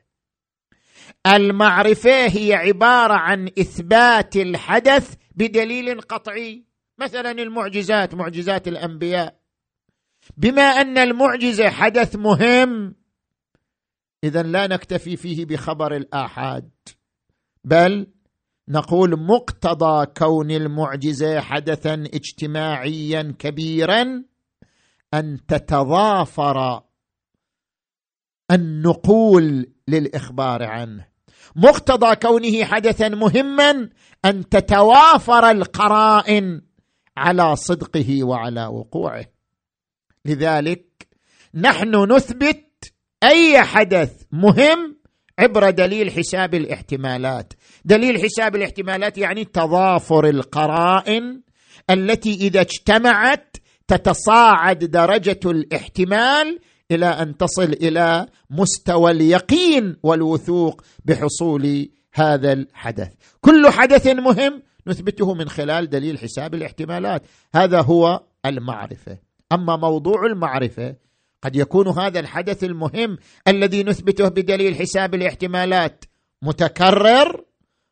المعرفة 1.26 2.26
هي 2.26 2.54
عبارة 2.54 3.14
عن 3.14 3.46
إثبات 3.46 4.36
الحدث 4.36 5.14
بدليل 5.34 6.00
قطعي. 6.00 6.64
مثلا 6.98 7.30
المعجزات 7.30 8.14
معجزات 8.14 8.68
الأنبياء. 8.68 9.38
بما 10.36 10.62
أن 10.62 10.98
المعجزة 10.98 11.70
حدث 11.70 12.16
مهم 12.16 12.94
اذا 14.24 14.42
لا 14.42 14.66
نكتفي 14.66 15.16
فيه 15.16 15.44
بخبر 15.44 15.96
الآحاد. 15.96 16.70
بل 17.64 18.06
نقول 18.68 19.20
مقتضى 19.20 20.06
كون 20.06 20.50
المعجزة 20.50 21.40
حدثا 21.40 21.94
اجتماعيا 21.94 23.34
كبيرا 23.38 24.24
أن 25.14 25.38
تتضافر 25.48 26.82
النقول 28.50 29.66
للإخبار 29.88 30.62
عنه. 30.62 31.06
مقتضى 31.56 32.16
كونه 32.16 32.64
حدثا 32.64 33.08
مهما 33.08 33.88
أن 34.24 34.48
تتوافر 34.48 35.50
القرائن 35.50 36.62
على 37.16 37.56
صدقه 37.56 38.24
وعلى 38.24 38.66
وقوعه. 38.66 39.26
لذلك 40.24 41.08
نحن 41.54 42.12
نثبت 42.12 42.92
أي 43.22 43.62
حدث 43.62 44.22
مهم 44.32 44.98
عبر 45.38 45.70
دليل 45.70 46.10
حساب 46.10 46.54
الاحتمالات. 46.54 47.52
دليل 47.84 48.22
حساب 48.22 48.56
الاحتمالات 48.56 49.18
يعني 49.18 49.44
تضافر 49.44 50.28
القرائن 50.28 51.42
التي 51.90 52.34
إذا 52.34 52.60
اجتمعت 52.60 53.56
تتصاعد 53.88 54.78
درجة 54.78 55.40
الاحتمال 55.44 56.58
إلى 56.90 57.06
أن 57.06 57.36
تصل 57.36 57.72
إلى 57.72 58.26
مستوى 58.50 59.10
اليقين 59.10 59.96
والوثوق 60.02 60.82
بحصول 61.04 61.88
هذا 62.14 62.52
الحدث. 62.52 63.08
كل 63.40 63.68
حدث 63.70 64.06
مهم 64.06 64.62
نثبته 64.86 65.34
من 65.34 65.48
خلال 65.48 65.90
دليل 65.90 66.18
حساب 66.18 66.54
الاحتمالات. 66.54 67.22
هذا 67.54 67.80
هو 67.80 68.22
المعرفة. 68.46 69.18
أما 69.52 69.76
موضوع 69.76 70.26
المعرفة 70.26 70.94
قد 71.42 71.56
يكون 71.56 71.88
هذا 71.88 72.20
الحدث 72.20 72.64
المهم 72.64 73.18
الذي 73.48 73.82
نثبته 73.82 74.28
بدليل 74.28 74.76
حساب 74.76 75.14
الاحتمالات 75.14 76.04
متكرر 76.42 77.44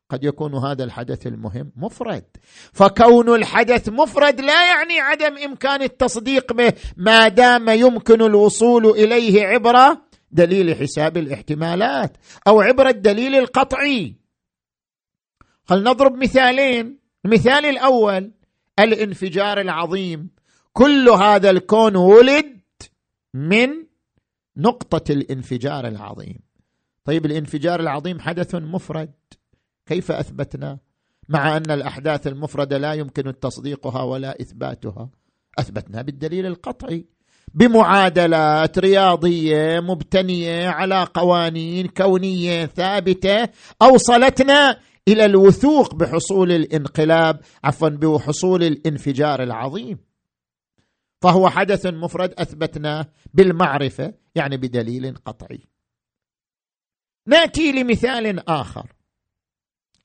قد 0.09 0.24
يكون 0.24 0.54
هذا 0.54 0.84
الحدث 0.84 1.26
المهم 1.26 1.72
مفرد. 1.76 2.24
فكون 2.72 3.34
الحدث 3.34 3.88
مفرد 3.88 4.40
لا 4.40 4.68
يعني 4.68 5.00
عدم 5.00 5.38
إمكان 5.38 5.82
التصديق 5.82 6.52
به 6.52 6.72
ما 6.96 7.28
دام 7.28 7.68
يمكن 7.68 8.22
الوصول 8.22 8.86
إليه 8.86 9.46
عبر 9.46 9.96
دليل 10.30 10.74
حساب 10.76 11.16
الاحتمالات 11.16 12.16
أو 12.48 12.61
عبر 12.61 12.88
الدليل 12.88 13.34
القطعي. 13.34 14.14
خل 15.64 15.82
نضرب 15.82 16.16
مثالين. 16.16 16.98
المثال 17.24 17.66
الأول 17.66 18.32
الانفجار 18.78 19.61
العظيم. 19.61 20.30
كل 20.72 21.09
هذا 21.09 21.50
الكون 21.50 21.96
ولد 21.96 22.57
من 23.34 23.68
نقطة 24.57 25.12
الانفجار 25.12 25.88
العظيم. 25.88 26.38
طيب 27.04 27.26
الانفجار 27.26 27.80
العظيم 27.80 28.20
حدث 28.20 28.54
مفرد. 28.54 29.12
كيف 29.87 30.12
أثبتنا؟ 30.12 30.78
مع 31.28 31.57
أن 31.57 31.70
الأحداث 31.70 32.26
المفردة 32.26 32.78
لا 32.78 32.93
يمكن 32.93 33.41
تصديقها 33.41 34.03
ولا 34.03 34.41
إثباتها. 34.41 35.11
أثبتنا 35.59 36.03
بالدليل 36.03 36.47
القطعي. 36.47 37.07
بمعادلات 37.55 38.78
رياضية 38.78 39.80
مبتنية 39.80 40.68
على 40.68 41.07
قوانين 41.14 41.87
كونية 41.87 42.66
ثابتة 42.66 43.49
أوصلتنا 43.82 44.80
إلى 45.09 45.24
الوثوق 45.24 45.95
بحصول 45.95 46.53
الانقلاب 46.53 47.41
عفوا 47.64 47.89
بحصول 47.89 48.62
الانفجار 48.62 49.43
العظيم. 49.43 49.99
فهو 51.22 51.49
حدث 51.49 51.87
مفرد 51.87 52.34
اثبتناه 52.39 53.07
بالمعرفة 53.34 54.14
يعني 54.34 54.57
بدليل 54.57 55.14
قطعي. 55.14 55.61
نأتي 57.26 57.72
لمثال 57.72 58.49
آخر. 58.49 58.95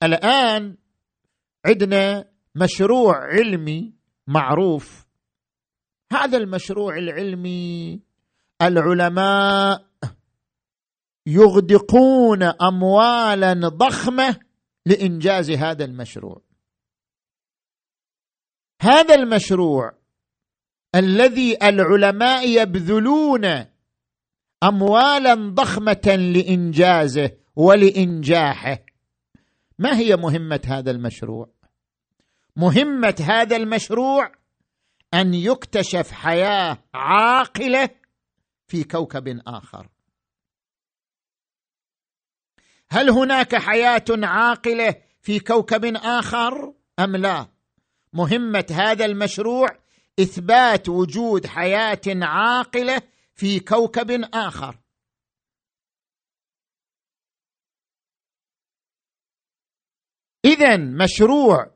الآن 0.03 0.77
عندنا 1.65 2.25
مشروع 2.55 3.17
علمي 3.17 3.93
معروف. 4.27 5.07
هذا 6.11 6.37
المشروع 6.37 6.97
العلمي 6.97 8.01
العلماء 8.61 9.85
يغدقون 11.27 12.43
اموالا 12.43 13.53
ضخمة 13.53 14.39
لإنجاز 14.85 15.51
هذا 15.51 15.85
المشروع. 15.85 16.41
هذا 18.81 19.15
المشروع 19.15 19.97
الذي 20.95 21.57
العلماء 21.63 22.47
يبذلون 22.61 23.65
اموالا 24.63 25.33
ضخمة 25.33 26.15
لإنجازه 26.33 27.31
ولإنجاحه. 27.55 28.90
ما 29.81 29.97
هي 29.97 30.15
مهمة 30.15 30.61
هذا 30.65 30.91
المشروع؟ 30.91 31.49
مهمة 32.55 33.15
هذا 33.27 33.55
المشروع 33.55 34.31
أن 35.13 35.33
يكتشف 35.33 36.11
حياة 36.11 36.77
عاقلة 36.93 37.89
في 38.67 38.83
كوكب 38.83 39.41
آخر. 39.47 39.87
هل 42.91 43.09
هناك 43.09 43.55
حياة 43.55 44.05
عاقلة 44.09 44.95
في 45.21 45.39
كوكب 45.39 45.85
آخر 45.95 46.73
أم 46.99 47.15
لا؟ 47.15 47.47
مهمة 48.13 48.65
هذا 48.71 49.05
المشروع 49.05 49.67
إثبات 50.19 50.89
وجود 50.89 51.47
حياة 51.47 52.01
عاقلة 52.07 53.01
في 53.35 53.59
كوكب 53.59 54.11
آخر. 54.33 54.80
اذا 60.45 60.77
مشروع 60.77 61.71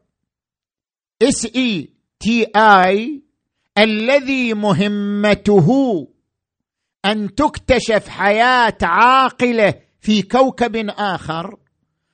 إس 1.22 1.56
إي 1.56 1.94
تي 2.20 2.48
آي 2.56 3.24
الذي 3.78 4.54
مهمته 4.54 5.68
أن 7.06 7.36
تكتشف 7.36 8.08
حياة 8.08 8.78
عاقلة 8.82 9.82
في 10.00 10.22
كوكب 10.22 10.76
آخر. 10.90 11.58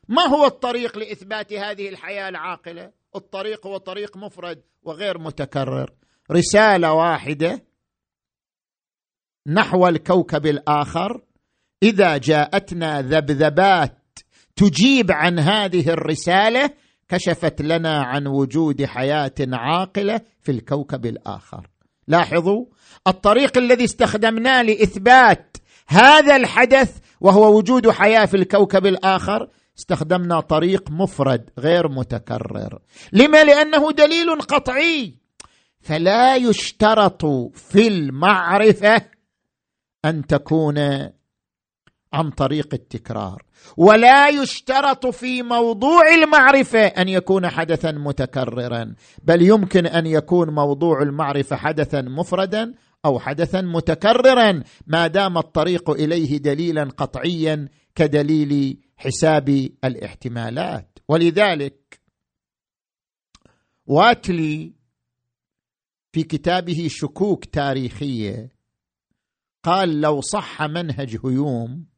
ما 0.10 0.22
هو 0.22 0.46
الطريق 0.46 0.98
لإثبات 0.98 1.54
هذه 1.54 1.90
الحياة 1.90 2.30
العاقلة؟ 2.30 2.92
الطريق 3.16 3.68
هو 3.68 3.78
طريق 3.78 4.18
مفرد 4.18 4.62
وغير 4.84 5.18
متكرر. 5.18 5.92
رسالة 6.32 6.94
واحدة 6.94 7.66
نحو 9.48 9.88
الكوكب 9.88 10.46
الآخر. 10.46 11.22
إذا 11.84 12.18
جاءتنا 12.18 13.02
ذبذبات 13.02 14.01
تجيب 14.56 15.12
عن 15.12 15.40
هذه 15.40 15.90
الرسالة 15.90 16.70
كشفت 17.10 17.62
لنا 17.62 18.04
عن 18.04 18.28
وجود 18.28 18.86
حياة 18.86 19.34
عاقلة 19.54 20.22
في 20.42 20.52
الكوكب 20.52 21.06
الآخر. 21.06 21.68
لاحظوا 22.08 22.66
الطريق 23.08 23.58
الذي 23.58 23.84
استخدمناه 23.84 24.62
لإثبات 24.62 25.58
هذا 25.88 26.36
الحدث 26.36 26.98
وهو 27.22 27.58
وجود 27.58 27.90
حياة 27.90 28.26
في 28.26 28.38
الكوكب 28.38 28.86
الآخر 28.86 29.50
استخدمنا 29.80 30.40
طريق 30.40 30.92
مفرد 30.92 31.50
غير 31.60 31.88
متكرر. 31.88 32.80
لما؟ 33.14 33.44
لأنه 33.44 33.92
دليل 33.92 34.42
قطعي. 34.42 35.14
فلا 35.82 36.36
يشترط 36.36 37.26
في 37.56 37.88
المعرفة 37.88 39.02
أن 40.06 40.28
تكون 40.28 41.10
عن 42.14 42.30
طريق 42.30 42.74
التكرار. 42.74 43.44
ولا 43.78 44.30
يشترط 44.30 45.06
في 45.08 45.44
موضوع 45.44 46.14
المعرفة 46.14 46.80
أن 46.80 47.10
يكون 47.10 47.50
حدثا 47.50 47.92
متكررا 47.92 48.96
بل 49.24 49.42
يمكن 49.42 49.86
أن 49.86 50.06
يكون 50.06 50.50
موضوع 50.50 51.02
المعرفة 51.02 51.56
حدثا 51.56 52.02
مفردا 52.02 52.74
أو 53.06 53.20
حدثا 53.20 53.62
متكررا 53.62 54.64
ما 54.88 55.08
دام 55.08 55.38
الطريق 55.38 55.90
إليه 55.90 56.38
دليلا 56.38 56.84
قطعيا 56.84 57.70
كدليل 57.96 58.80
حساب 58.98 59.50
الاحتمالات. 59.84 61.00
ولذلك 61.08 62.00
واتلي 63.86 64.74
في 66.14 66.24
كتابه 66.24 66.88
شكوك 66.90 67.46
تاريخية 67.46 68.52
قال 69.64 70.02
لو 70.02 70.22
صح 70.22 70.62
منهج 70.62 71.18
هيوم 71.26 71.91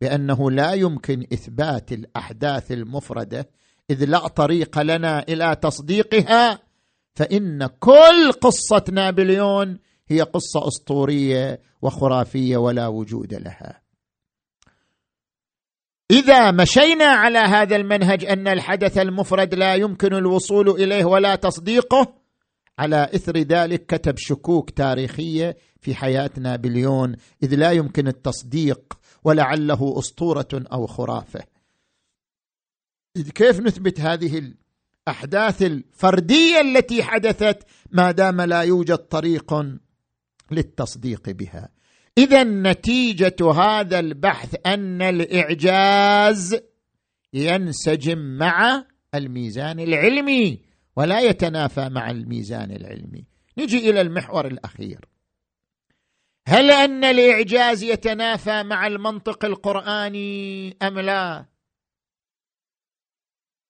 بأنه 0.00 0.50
لا 0.50 0.72
يمكن 0.72 1.26
إثبات 1.32 1.92
الأحداث 1.92 2.72
المفردة 2.72 3.50
إذ 3.90 4.04
لا 4.04 4.28
طريق 4.28 4.78
لنا 4.78 5.22
إلى 5.28 5.56
تصديقها 5.62 6.58
فإن 7.14 7.66
كل 7.66 8.32
قصه 8.40 8.84
نابليون 8.92 9.78
هي 10.08 10.22
قصة 10.22 10.68
أسطورية 10.68 11.60
وخرافية 11.82 12.56
ولا 12.56 12.86
وجود 12.86 13.34
لها. 13.34 13.80
إذا 16.10 16.50
مشينا 16.50 17.04
على 17.04 17.38
هذا 17.38 17.76
المنهج 17.76 18.24
أن 18.24 18.48
الحدث 18.48 18.98
المفرد 18.98 19.54
لا 19.54 19.74
يمكن 19.74 20.14
الوصول 20.14 20.70
إليه 20.70 21.04
ولا 21.04 21.34
تصديقه 21.34 22.19
على 22.80 23.10
إثر 23.14 23.38
ذلك 23.38 23.86
كتب 23.86 24.18
شكوك 24.18 24.70
تاريخية 24.70 25.56
في 25.80 25.94
حياه 25.94 26.30
نابليون 26.38 27.16
إذ 27.42 27.54
لا 27.54 27.72
يمكن 27.72 28.08
التصديق 28.08 28.98
ولعله 29.24 29.98
أسطورة 29.98 30.48
أو 30.52 30.86
خرافة. 30.86 31.40
كيف 33.34 33.60
نثبت 33.60 34.00
هذه 34.00 34.52
الأحداث 35.08 35.62
الفردية 35.62 36.60
التي 36.60 37.02
حدثت 37.02 37.66
ما 37.90 38.10
دام 38.10 38.40
لا 38.40 38.60
يوجد 38.60 38.98
طريق 38.98 39.54
للتصديق 40.50 41.30
بها؟ 41.30 41.68
إذا 42.18 42.44
نتيجة 42.44 43.52
هذا 43.54 43.98
البحث 43.98 44.54
أن 44.66 45.02
الإعجاز 45.02 46.56
ينسجم 47.32 48.18
مع 48.18 48.84
الميزان 49.14 49.80
العلمي. 49.80 50.69
ولا 50.96 51.20
يتنافى 51.20 51.88
مع 51.88 52.10
الميزان 52.10 52.70
العلمي. 52.70 53.24
نجي 53.58 53.90
إلى 53.90 54.00
المحور 54.00 54.46
الأخير. 54.46 55.08
هل 56.48 56.70
أن 56.70 57.04
الإعجاز 57.04 57.82
يتنافى 57.82 58.62
مع 58.62 58.86
المنطق 58.86 59.44
القرآني 59.44 60.76
أم 60.82 60.98
لا؟ 60.98 61.46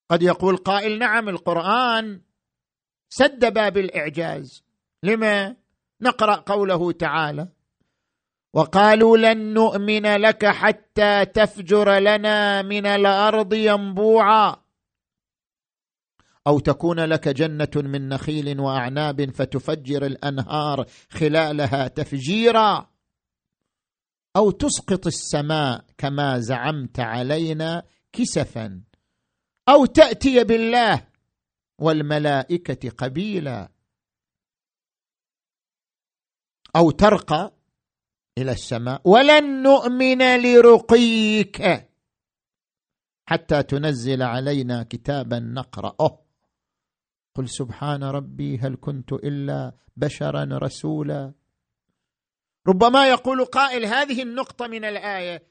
قد 0.09 0.23
يقول 0.23 0.57
قائل 0.57 0.99
نعم 0.99 1.29
القرآن 1.29 2.21
سد 3.09 3.53
باب 3.53 3.77
الإعجاز. 3.77 4.63
لما؟ 5.03 5.55
نقرأ 6.01 6.35
قوله 6.35 6.91
تعالى 6.91 7.47
وقالوا 8.53 9.17
لن 9.17 9.53
نؤمن 9.53 10.15
لك 10.15 10.45
حتى 10.45 11.25
تفجر 11.25 11.97
لنا 11.99 12.61
من 12.61 12.85
الأرض 12.85 13.53
ينبوعا. 13.53 14.55
أو 16.47 16.59
تكون 16.59 16.99
لك 16.99 17.27
جنة 17.27 17.69
من 17.75 18.09
نخيل 18.09 18.59
وأعناب 18.59 19.31
فتفجر 19.31 20.05
الأنهار 20.05 20.85
خلالها 21.09 21.87
تفجيرا. 21.87 22.91
أو 24.35 24.51
تسقط 24.51 25.07
السماء 25.07 25.85
كما 25.97 26.39
زعمت 26.39 26.99
علينا 26.99 27.83
كسفا. 28.11 28.81
أو 29.69 29.85
تأتي 29.85 30.43
بالله 30.43 31.07
والملائكة 31.79 32.89
قبيلا. 32.89 33.71
أو 36.75 36.91
ترقى 36.91 37.53
إلى 38.37 38.51
السماء. 38.51 39.01
ولن 39.05 39.63
نؤمن 39.63 40.41
لرقيك. 40.41 41.87
حتى 43.25 43.63
تنزل 43.63 44.21
علينا 44.23 44.83
كتابا 44.83 45.39
نقرأه. 45.39 46.20
قل 47.35 47.49
سبحان 47.49 48.03
ربي 48.03 48.57
هل 48.57 48.77
كنت 48.81 49.13
إلا 49.13 49.71
بشرا 49.97 50.47
رسولا. 50.51 51.33
ربما 52.67 53.07
يقول 53.07 53.45
قائل 53.45 53.85
هذه 53.85 54.21
النقطة 54.21 54.67
من 54.67 54.85
الآية 54.85 55.43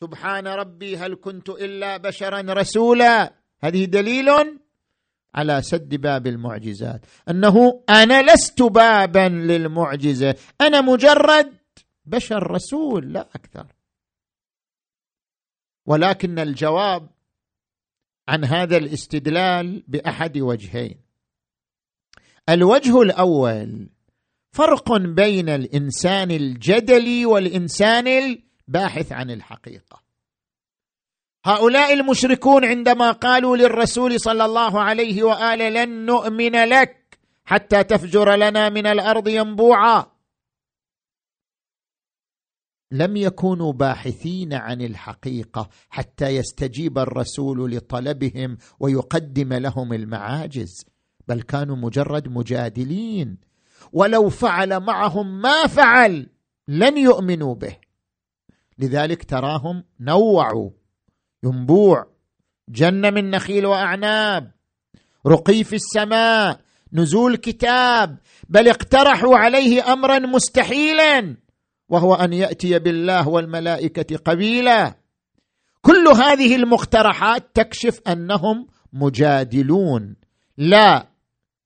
سبحان 0.00 0.46
ربي 0.46 0.96
هل 0.96 1.14
كنت 1.14 1.48
إلا 1.48 1.96
بشرا 1.96 2.40
رسولا. 2.48 3.34
هذه 3.60 3.84
دليل 3.84 4.28
على 5.34 5.62
سد 5.62 5.94
باب 5.94 6.26
المعجزات. 6.26 7.06
أنه 7.28 7.82
أنا 7.88 8.32
لست 8.32 8.62
بابا 8.62 9.28
للمعجزة 9.28 10.34
أنا 10.60 10.80
مجرد 10.80 11.54
بشر 12.06 12.50
رسول 12.50 13.12
لا 13.12 13.28
أكثر. 13.34 13.66
ولكن 15.86 16.38
الجواب 16.38 17.08
عن 18.30 18.44
هذا 18.44 18.76
الاستدلال 18.76 19.82
بأحد 19.88 20.38
وجهين. 20.38 21.00
الوجه 22.48 23.02
الأول 23.02 23.88
فرق 24.52 24.96
بين 24.96 25.48
الإنسان 25.48 26.30
الجدلي 26.30 27.26
والإنسان 27.26 28.06
الباحث 28.08 29.12
عن 29.12 29.30
الحقيقة. 29.30 30.02
هؤلاء 31.44 31.92
المشركون 31.92 32.64
عندما 32.64 33.12
قالوا 33.12 33.56
للرسول 33.56 34.20
صلى 34.20 34.44
الله 34.44 34.80
عليه 34.80 35.22
وآله 35.22 35.68
لن 35.68 36.06
نؤمن 36.06 36.64
لك 36.64 37.18
حتى 37.44 37.84
تفجر 37.84 38.34
لنا 38.34 38.68
من 38.68 38.86
الأرض 38.86 39.28
ينبوعا. 39.28 40.06
لم 42.92 43.16
يكونوا 43.16 43.72
باحثين 43.72 44.54
عن 44.54 44.82
الحقيقة 44.82 45.68
حتى 45.90 46.28
يستجيب 46.28 46.98
الرسول 46.98 47.70
لطلبهم 47.76 48.58
ويقدم 48.80 49.52
لهم 49.52 49.92
المعاجز 49.92 50.84
بل 51.28 51.42
كانوا 51.42 51.76
مجرد 51.76 52.28
مجادلين. 52.28 53.38
ولو 53.92 54.28
فعل 54.28 54.80
معهم 54.80 55.40
ما 55.40 55.66
فعل 55.66 56.26
لن 56.68 56.98
يؤمنوا 56.98 57.54
به. 57.54 57.76
لذلك 58.78 59.24
تراهم 59.24 59.84
نوعوا 60.00 60.70
ينبوع 61.42 62.06
جنه 62.68 63.10
من 63.10 63.30
نخيل 63.30 63.66
وأعناب 63.66 64.50
رقي 65.26 65.64
في 65.64 65.76
السماء 65.76 66.60
نزول 66.92 67.36
كتاب 67.36 68.18
بل 68.48 68.68
اقترحوا 68.68 69.36
عليه 69.36 69.92
امرا 69.92 70.18
مستحيلا. 70.18 71.36
وهو 71.90 72.14
أن 72.14 72.32
يأتي 72.32 72.78
بالله 72.78 73.28
والملائكة 73.28 74.16
قبيلا. 74.16 74.94
كل 75.82 76.08
هذه 76.08 76.56
المقترحات 76.56 77.50
تكشف 77.54 78.00
أنهم 78.08 78.66
مجادلون 78.92 80.16
لا 80.58 81.06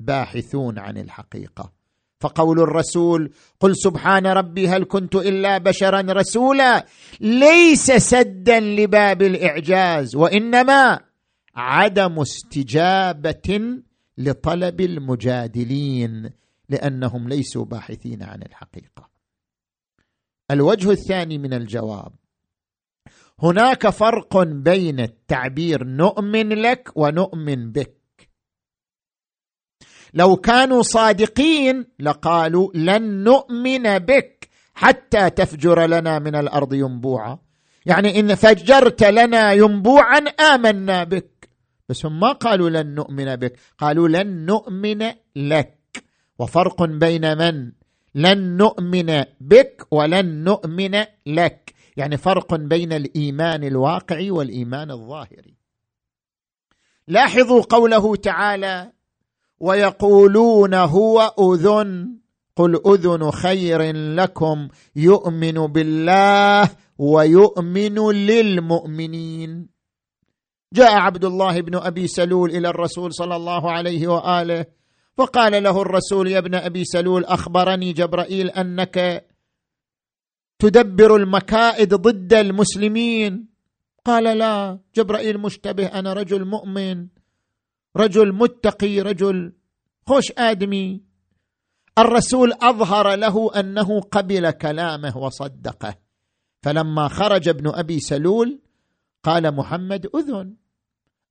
باحثون 0.01 0.79
عن 0.79 0.99
الحقيقة. 0.99 1.73
فقول 2.21 2.61
الرسول 2.61 3.33
قل 3.61 3.77
سبحان 3.77 4.27
ربي 4.27 4.69
هل 4.69 4.85
كنت 4.85 5.15
إلا 5.15 5.59
بشرا 5.59 6.01
رسولا؟ 6.01 6.87
ليس 7.21 7.93
سدا 7.93 8.61
لباب 8.61 9.23
الإعجاز 9.23 10.17
وإنما 10.17 11.01
عدم 11.55 12.21
استجابة 12.21 13.79
لطلب 14.19 14.81
المجادلين 14.81 16.31
لأنهم 16.69 17.29
ليسوا 17.29 17.65
باحثين 17.65 18.23
عن 18.23 18.43
الحقيقة. 18.43 19.14
الوجه 20.51 20.91
الثاني 20.91 21.39
من 21.39 21.55
الجواب. 21.55 22.13
هناك 23.43 23.89
فرق 23.89 24.43
بين 24.43 25.01
التعبير 25.01 25.85
نؤمن 25.85 26.49
لك 26.49 26.91
ونؤمن 26.95 27.73
بك. 27.73 27.95
لو 30.15 30.37
كانوا 30.37 30.83
صادقين 30.83 31.87
لقالوا 32.01 32.71
لن 32.75 33.25
نؤمن 33.25 33.99
بك 33.99 34.49
حتى 34.75 35.31
تفجر 35.31 35.87
لنا 35.87 36.19
من 36.19 36.35
الأرض 36.35 36.75
ينبوعا. 36.75 37.39
يعني 37.87 38.21
إن 38.21 38.35
فجرت 38.35 39.03
لنا 39.03 39.53
ينبوعا 39.53 40.19
آمنا 40.19 41.05
بك. 41.05 41.49
بس 41.89 42.07
هم 42.07 42.21
ما 42.21 42.33
قالوا 42.33 42.71
لن 42.71 42.95
نؤمن 42.95 43.37
بك 43.37 43.59
قالوا 43.79 44.09
لن 44.09 44.47
نؤمن 44.47 45.13
لك. 45.37 46.05
وفرق 46.39 46.83
بين 46.83 47.39
من؟ 47.39 47.73
لن 48.15 48.57
نؤمن 48.57 49.25
بك 49.41 49.87
ولن 49.91 50.45
نؤمن 50.45 51.05
لك. 51.27 51.75
يعني 51.97 52.17
فرق 52.17 52.55
بين 52.55 52.93
الإيمان 52.93 53.65
الواقعي 53.65 54.31
والإيمان 54.31 54.91
الظاهري 54.91 55.55
لاحظوا 57.09 57.63
قوله 57.63 58.17
تعالى 58.17 58.93
ويقولون 59.61 60.75
هو 60.75 61.35
أذن. 61.41 62.19
قل 62.57 62.81
أذن 62.87 63.31
خير 63.31 63.97
لكم. 63.97 64.69
يؤمن 64.97 65.53
بالله 65.53 66.71
ويؤمن 66.99 68.13
للمؤمنين. 68.13 69.69
جاء 70.73 70.93
عبد 70.95 71.25
الله 71.25 71.61
بن 71.61 71.77
أبي 71.77 72.07
سلول 72.07 72.51
إلى 72.51 72.69
الرسول 72.69 73.15
صلى 73.15 73.37
الله 73.37 73.71
عليه 73.71 74.09
وآله 74.09 74.67
فقال 75.17 75.63
له 75.63 75.83
الرسول 75.83 76.29
يا 76.29 76.39
ابن 76.39 76.55
أبي 76.55 76.85
سلول 76.85 77.25
أخبرني 77.25 77.93
جبرائيل 77.93 78.51
أنك 78.51 79.27
تدبر 80.59 81.17
المكائد 81.17 81.95
ضد 81.95 82.33
المسلمين. 82.35 83.49
قال 84.05 84.39
لا 84.39 84.79
جبرائيل 84.95 85.39
مشتبه 85.39 85.87
أنا 85.87 86.13
رجل 86.13 86.45
مؤمن 86.45 87.09
رجل 87.97 88.33
متقي 88.33 89.01
رجل 89.01 89.53
خوش 90.07 90.33
آدمي. 90.39 91.03
الرسول 91.99 92.53
أظهر 92.53 93.15
له 93.15 93.61
أنه 93.61 94.01
قبل 94.01 94.51
كلامه 94.51 95.17
وصدقه. 95.17 95.95
فلما 96.63 97.09
خرج 97.09 97.49
ابن 97.49 97.75
أبي 97.75 98.01
سلول 98.01 98.61
قال 99.23 99.55
محمد 99.55 100.07
أذن. 100.17 100.57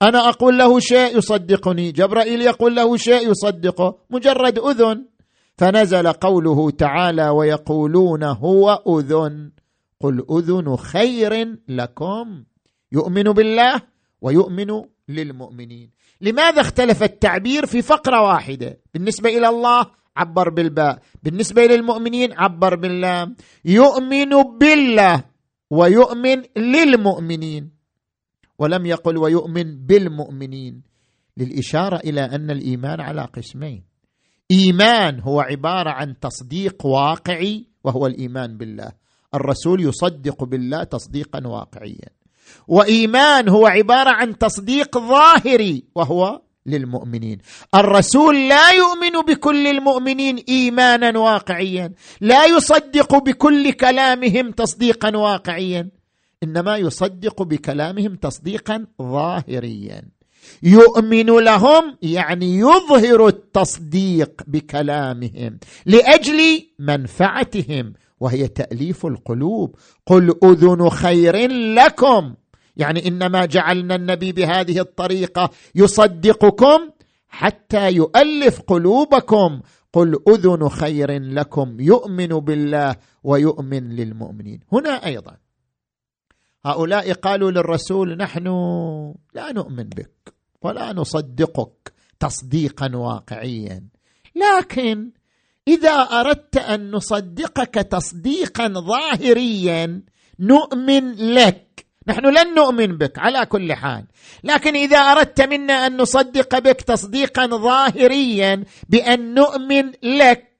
أنا 0.03 0.29
أقول 0.29 0.57
له 0.57 0.79
شيء 0.79 1.17
يصدقني 1.17 1.91
جبرائيل 1.91 2.41
يقول 2.41 2.75
له 2.75 2.97
شيء 2.97 3.31
يصدقه 3.31 3.97
مجرد 4.09 4.59
أذن. 4.59 5.05
فنزل 5.57 6.07
قوله 6.07 6.71
تعالى 6.71 7.29
ويقولون 7.29 8.23
هو 8.23 8.83
أذن. 8.87 9.51
قل 9.99 10.25
أذن 10.31 10.75
خير 10.75 11.57
لكم. 11.67 12.43
يؤمن 12.91 13.23
بالله 13.23 13.81
ويؤمن 14.21 14.81
للمؤمنين. 15.09 15.91
لماذا 16.21 16.61
اختلف 16.61 17.03
التعبير 17.03 17.65
في 17.65 17.81
فقرة 17.81 18.21
واحدة؟ 18.21 18.79
بالنسبة 18.93 19.29
إلى 19.29 19.49
الله 19.49 19.85
عبر 20.17 20.49
بالباء. 20.49 20.99
بالنسبة 21.23 21.65
للمؤمنين 21.65 22.33
عبر 22.33 22.75
باللام. 22.75 23.35
يؤمن 23.65 24.29
بالله 24.59 25.23
ويؤمن 25.71 26.43
للمؤمنين. 26.57 27.72
ولم 28.59 28.85
يقل 28.85 29.17
ويؤمن 29.17 29.85
بالمؤمنين. 29.85 30.83
للإشارة 31.37 31.97
إلى 31.97 32.21
أن 32.21 32.51
الإيمان 32.51 33.01
على 33.01 33.27
قسمين. 33.33 33.83
إيمان 34.51 35.19
هو 35.19 35.41
عبارة 35.41 35.89
عن 35.89 36.19
تصديق 36.19 36.85
واقعي 36.85 37.65
وهو 37.83 38.07
الإيمان 38.07 38.57
بالله. 38.57 38.91
الرسول 39.35 39.81
يصدق 39.81 40.43
بالله 40.43 40.83
تصديقا 40.83 41.47
واقعيا. 41.47 42.09
وإيمان 42.67 43.49
هو 43.49 43.67
عبارة 43.67 44.09
عن 44.09 44.37
تصديق 44.37 44.97
ظاهري 44.97 45.83
وهو 45.95 46.41
للمؤمنين. 46.65 47.37
الرسول 47.75 48.49
لا 48.49 48.71
يؤمن 48.71 49.33
بكل 49.33 49.67
المؤمنين 49.67 50.37
ايمانا 50.49 51.19
واقعيا. 51.19 51.93
لا 52.21 52.45
يصدق 52.45 53.23
بكل 53.23 53.71
كلامهم 53.71 54.51
تصديقا 54.51 55.17
واقعيا. 55.17 55.89
إنما 56.43 56.77
يصدق 56.77 57.43
بكلامهم 57.43 58.15
تصديقا 58.15 58.85
ظاهريا. 59.01 60.03
يؤمن 60.63 61.25
لهم 61.25 61.97
يعني 62.01 62.57
يظهر 62.57 63.27
التصديق 63.27 64.41
بكلامهم 64.47 65.59
لأجل 65.85 66.39
منفعتهم 66.79 67.93
وهي 68.19 68.47
تأليف 68.47 69.05
القلوب. 69.05 69.75
قل 70.05 70.35
أذن 70.43 70.89
خير 70.89 71.47
لكم. 71.51 72.33
يعني 72.77 73.07
إنما 73.07 73.45
جعلنا 73.45 73.95
النبي 73.95 74.31
بهذه 74.31 74.79
الطريقة 74.79 75.49
يصدقكم 75.75 76.89
حتى 77.27 77.91
يؤلف 77.91 78.61
قلوبكم. 78.61 79.61
قل 79.93 80.19
أذن 80.27 80.69
خير 80.69 81.21
لكم. 81.21 81.79
يؤمن 81.79 82.27
بالله 82.27 82.95
ويؤمن 83.23 83.89
للمؤمنين. 83.89 84.59
هنا 84.71 85.05
أيضا 85.05 85.42
هؤلاء 86.65 87.13
قالوا 87.13 87.51
للرسول 87.51 88.17
نحن 88.17 88.47
لا 89.33 89.51
نؤمن 89.51 89.83
بك 89.83 90.33
ولا 90.61 90.93
نصدقك 90.93 91.93
تصديقا 92.19 92.95
واقعيا. 92.95 93.83
لكن 94.35 95.11
إذا 95.67 95.91
أردت 95.91 96.57
أن 96.57 96.91
نصدقك 96.91 97.73
تصديقا 97.73 98.67
ظاهريا 98.67 100.01
نؤمن 100.39 101.11
لك. 101.11 101.85
نحن 102.07 102.25
لن 102.25 102.55
نؤمن 102.55 102.97
بك 102.97 103.19
على 103.19 103.45
كل 103.45 103.73
حال. 103.73 104.05
لكن 104.43 104.75
إذا 104.75 104.97
أردت 104.97 105.41
منا 105.41 105.87
أن 105.87 105.97
نصدق 105.97 106.59
بك 106.59 106.81
تصديقا 106.81 107.45
ظاهريا 107.47 108.63
بأن 108.89 109.33
نؤمن 109.33 109.91
لك 110.03 110.52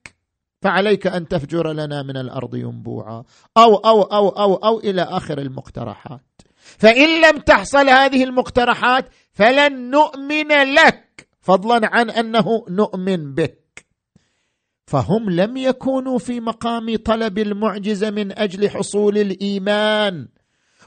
فعليك 0.64 1.08
أن 1.08 1.28
تفجر 1.28 1.72
لنا 1.72 2.04
من 2.04 2.18
الأرض 2.18 2.56
ينبوعا. 2.56 3.24
أو 3.58 3.76
أو 3.76 4.02
أو 4.02 4.30
أو 4.30 4.56
أو 4.56 4.80
إلى 4.80 5.02
آخر 5.02 5.38
المقترحات. 5.38 6.42
فإن 6.56 7.22
لم 7.22 7.40
تحصل 7.40 7.90
هذه 7.90 8.24
المقترحات 8.24 9.06
فلن 9.34 9.90
نؤمن 9.90 10.48
لك 10.74 11.28
فضلا 11.42 11.82
عن 11.84 12.10
أنه 12.10 12.66
نؤمن 12.70 13.34
بك. 13.34 13.86
فهم 14.86 15.30
لم 15.30 15.58
يكونوا 15.58 16.18
في 16.18 16.40
مقام 16.40 16.96
طلب 16.96 17.38
المعجزة 17.38 18.10
من 18.12 18.40
أجل 18.40 18.70
حصول 18.70 19.18
الإيمان 19.18 20.28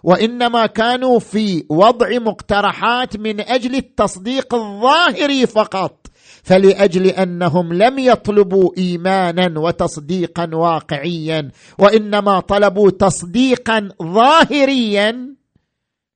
وإنما 0.03 0.67
كانوا 0.67 1.19
في 1.19 1.65
وضع 1.71 2.19
مقترحات 2.19 3.17
من 3.17 3.41
أجل 3.41 3.75
التصديق 3.75 4.55
الظاهري 4.55 5.47
فقط. 5.47 6.07
فلأجل 6.47 7.07
أنهم 7.07 7.73
لم 7.73 7.99
يطلبوا 7.99 8.71
إيمانا 8.79 9.61
وتصديقا 9.61 10.51
واقعيا 10.55 11.51
وإنما 11.79 12.41
طلبوا 12.41 12.91
تصديقا 12.91 13.89
ظاهريا 14.03 15.37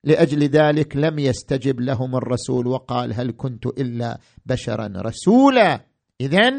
لأجل 0.03 0.43
ذلك 0.43 0.95
لم 0.95 1.19
يستجب 1.19 1.79
لهم 1.79 2.15
الرسول 2.15 2.67
وقال 2.67 3.13
هل 3.13 3.33
كنت 3.37 3.65
إلا 3.65 4.19
بشرا 4.45 4.93
رسولا. 4.95 5.85
اذا 6.21 6.53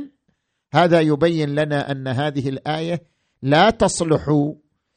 هذا 0.74 1.00
يبين 1.00 1.54
لنا 1.54 1.90
أن 1.90 2.08
هذه 2.08 2.48
الآية 2.48 3.02
لا 3.42 3.70
تصلح 3.70 4.52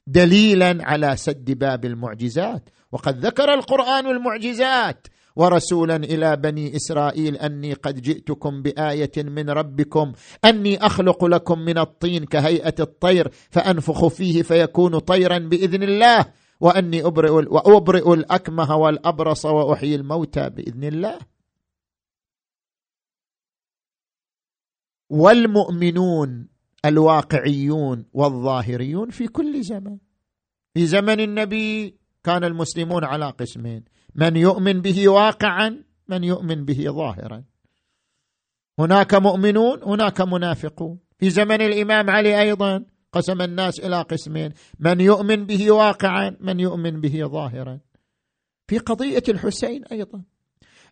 دليلا 0.07 0.77
على 0.81 1.17
سد 1.17 1.51
باب 1.51 1.85
المعجزات. 1.85 2.69
وقد 2.91 3.25
ذكر 3.25 3.53
القرآن 3.53 4.07
المعجزات 4.07 5.07
ورسولا 5.35 5.95
إلى 5.95 6.35
بني 6.35 6.75
إسرائيل 6.75 7.35
أني 7.35 7.73
قد 7.73 8.01
جئتكم 8.01 8.61
بآية 8.61 9.11
من 9.17 9.49
ربكم 9.49 10.13
أني 10.45 10.85
أخلق 10.85 11.25
لكم 11.25 11.59
من 11.59 11.77
الطين 11.77 12.25
كهيئة 12.25 12.75
الطير 12.79 13.29
فأنفخ 13.49 14.07
فيه 14.07 14.41
فيكون 14.41 14.99
طيرا 14.99 15.37
بإذن 15.37 15.83
الله 15.83 16.25
وأني 16.59 17.05
أبرئ 17.05 17.29
وأبرئ 17.31 18.13
الأكمه 18.13 18.75
والأبرص 18.75 19.45
وأحيي 19.45 19.95
الموتى 19.95 20.49
بإذن 20.49 20.83
الله. 20.83 21.19
والمؤمنون 25.09 26.47
الواقعيون 26.85 28.05
والظاهريون 28.13 29.09
في 29.09 29.27
كل 29.27 29.63
زمن. 29.63 29.97
في 30.73 30.85
زمن 30.85 31.19
النبي 31.19 31.95
كان 32.23 32.43
المسلمون 32.43 33.03
على 33.03 33.29
قسمين 33.29 33.83
من 34.15 34.35
يؤمن 34.35 34.81
به 34.81 35.09
واقعا 35.09 35.83
من 36.07 36.23
يؤمن 36.23 36.65
به 36.65 36.85
ظاهرا. 36.89 37.43
هناك 38.79 39.15
مؤمنون 39.15 39.83
هناك 39.83 40.21
منافقون. 40.21 40.99
في 41.19 41.29
زمن 41.29 41.61
الإمام 41.61 42.09
علي 42.09 42.41
أيضا 42.41 42.85
قسم 43.11 43.41
الناس 43.41 43.79
إلى 43.79 44.01
قسمين. 44.01 44.53
من 44.79 45.01
يؤمن 45.01 45.45
به 45.45 45.71
واقعا 45.71 46.37
من 46.39 46.59
يؤمن 46.59 47.01
به 47.01 47.27
ظاهرا. 47.27 47.79
في 48.67 48.77
قضية 48.77 49.23
الحسين 49.29 49.85
أيضا. 49.91 50.23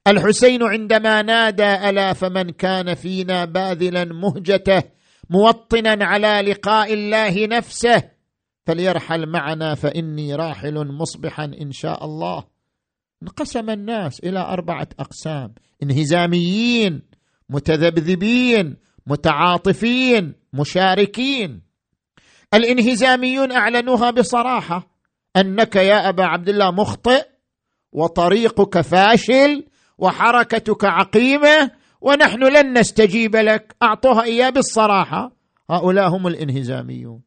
الحسين 0.08 0.64
عندما 0.64 1.22
نادى 1.22 1.90
ألا 1.90 2.14
فمن 2.14 2.50
كان 2.50 2.94
فينا 2.94 3.46
باذلا 3.46 4.06
مهجته 4.06 4.84
موطنا 5.30 6.06
على 6.06 6.52
لقاء 6.52 6.94
الله 6.94 7.46
نفسه 7.48 8.04
فليرحل 8.66 9.26
معنا 9.30 9.76
فإني 9.76 10.36
راحل 10.36 10.88
مصبحا 10.88 11.46
إن 11.46 11.72
شاء 11.72 12.06
الله. 12.06 12.53
انقسم 13.24 13.70
الناس 13.70 14.20
إلى 14.20 14.40
أربعة 14.40 14.88
أقسام. 15.00 15.54
انهزاميين 15.84 17.02
متذبذبين 17.50 18.78
متعاطفين 19.08 20.34
مشاركين. 20.54 21.62
الانهزاميون 22.54 23.52
أعلنوها 23.52 24.12
بصراحة 24.12 24.88
أنك 25.38 25.76
يا 25.76 26.10
أبا 26.10 26.24
عبد 26.24 26.50
الله 26.50 26.72
مخطئ 26.72 27.26
وطريقك 27.92 28.82
فاشل 28.82 29.66
وحركتك 29.98 30.86
عقيمة 30.86 31.72
ونحن 32.02 32.44
لن 32.44 32.78
نستجيب 32.80 33.36
لك. 33.36 33.76
أعطوها 33.84 34.24
إياه 34.24 34.50
بالصراحة. 34.50 35.32
هؤلاء 35.70 36.10
هم 36.10 36.28
الانهزاميون. 36.28 37.22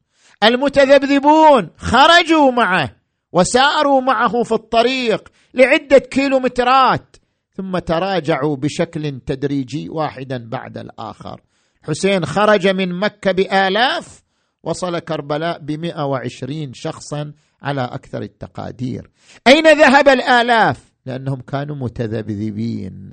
المتذبذبون 0.45 1.71
خرجوا 1.77 2.51
معه 2.51 2.97
وساروا 3.33 4.01
معه 4.01 4.43
في 4.43 4.53
الطريق 4.53 5.29
لعدة 5.57 5.99
كيلومترات. 5.99 7.17
ثم 7.57 7.79
تراجعوا 7.79 8.57
بشكل 8.57 9.21
تدريجي 9.21 9.89
واحدا 9.89 10.49
بعد 10.49 10.79
الآخر. 10.79 11.41
حسين 11.83 12.27
خرج 12.27 12.69
من 12.69 12.99
مكة 12.99 13.33
بآلاف 13.33 14.23
وصل 14.63 14.99
كربلاء 14.99 15.59
بمئة 15.59 16.05
وعشرين 16.05 16.73
شخصا 16.75 17.33
على 17.63 17.85
أكثر 17.85 18.23
التقادير. 18.23 19.11
أين 19.47 19.67
ذهب 19.67 20.09
الآلاف؟ 20.09 20.93
لأنهم 21.07 21.41
كانوا 21.41 21.77
متذبذبين 21.77 23.11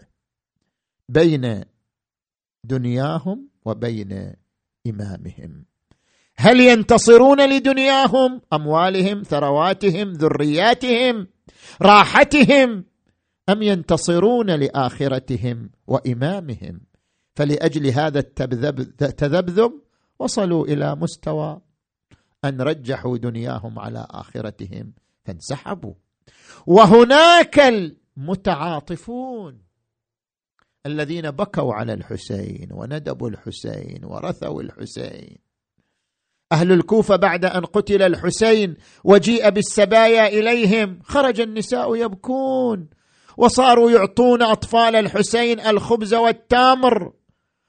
بين 1.10 1.64
دنياهم 2.64 3.50
وبين 3.66 4.34
إمامهم. 4.88 5.66
هل 6.36 6.60
ينتصرون 6.60 7.50
لدنياهم 7.50 8.42
أموالهم 8.54 9.24
ثرواتهم 9.24 10.12
ذرياتهم؟ 10.12 11.28
راحتهم 11.82 12.86
أم 13.50 13.62
ينتصرون 13.62 14.52
لآخرتهم 14.52 15.70
وإمامهم؟ 15.88 16.82
فلأجل 17.36 17.88
هذا 17.88 18.20
التذبذب 18.20 19.82
وصلوا 20.20 20.66
إلى 20.66 20.96
مستوى 20.96 21.62
أن 22.46 22.62
رجحوا 22.62 23.18
دنياهم 23.18 23.80
على 23.80 24.08
آخرتهم 24.10 24.94
فانسحبوا. 25.26 25.94
وهناك 26.68 27.60
المتعاطفون 28.18 29.62
الذين 30.86 31.32
بكوا 31.32 31.74
على 31.74 31.94
الحسين 31.94 32.68
وندبوا 32.72 33.30
الحسين 33.30 34.06
ورثوا 34.06 34.62
الحسين. 34.62 35.43
أهل 36.54 36.72
الكوفة 36.72 37.16
بعد 37.16 37.46
أن 37.46 37.66
قتل 37.66 38.02
الحسين 38.02 38.76
وجيء 39.04 39.50
بالسبايا 39.50 40.28
إليهم 40.28 41.00
خرج 41.04 41.42
النساء 41.42 41.96
يبكون 41.96 42.90
وصاروا 43.38 43.92
يعطون 43.92 44.42
أطفال 44.42 44.96
الحسين 44.96 45.60
الخبز 45.60 46.14
والتمر 46.14 47.14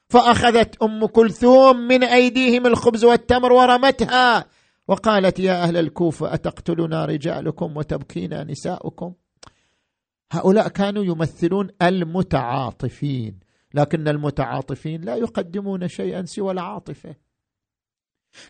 فأخذت 0.09 0.83
أم 0.83 1.07
كلثوم 1.07 1.77
من 1.77 2.05
أيديهم 2.05 2.67
الخبز 2.67 3.05
والتمر 3.05 3.53
ورمتها 3.53 4.45
وقالت 4.89 5.39
يا 5.39 5.63
أهل 5.63 5.77
الكوفة 5.77 6.35
أتقتلنا 6.35 7.05
رجالكم 7.05 7.77
وتبكينا 7.77 8.45
نساؤكم؟ 8.45 9.15
هؤلاء 10.33 10.69
كانوا 10.69 11.05
يمثلون 11.05 11.69
المتعاطفين 11.83 13.41
لكن 13.75 14.09
المتعاطفين 14.09 15.01
لا 15.01 15.17
يقدمون 15.17 15.89
شيئا 15.89 16.25
سوى 16.25 16.53
العاطفة. 16.53 17.15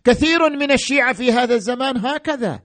كثير 0.04 0.50
من 0.50 0.72
الشيعة 0.72 1.12
في 1.12 1.32
هذا 1.32 1.54
الزمان 1.54 1.96
هكذا. 1.96 2.62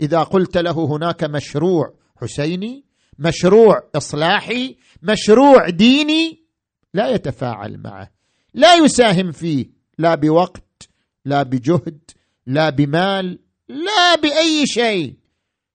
إذا 0.00 0.22
قلت 0.22 0.56
له 0.56 0.84
هناك 0.86 1.24
مشروع 1.24 1.94
حسيني 2.16 2.84
مشروع 3.18 3.90
إصلاحي 3.94 4.76
مشروع 5.02 5.68
ديني 5.68 6.44
لا 6.94 7.08
يتفاعل 7.08 7.78
معه. 7.78 8.10
لا 8.54 8.74
يساهم 8.74 9.32
فيه 9.32 9.70
لا 9.98 10.14
بوقت 10.14 10.88
لا 11.24 11.42
بجهد 11.42 12.00
لا 12.46 12.70
بمال 12.70 13.38
لا 13.68 14.14
بأي 14.22 14.66
شيء. 14.66 15.14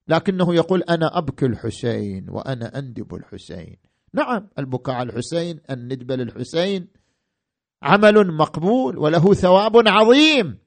لكنه 0.08 0.56
يقول 0.56 0.84
أنا 0.84 1.18
أبكي 1.18 1.46
الحسين 1.46 2.30
وأنا 2.30 2.80
أندب 2.80 3.16
الحسين. 3.16 3.78
نعم 4.14 4.48
البكاء 4.60 4.96
على 4.96 5.10
الحسين 5.10 5.60
الندب 5.70 6.12
للحسين 6.12 6.88
عمل 7.84 8.34
مقبول 8.34 8.98
وله 8.98 9.34
ثواب 9.34 9.88
عظيم. 9.88 10.58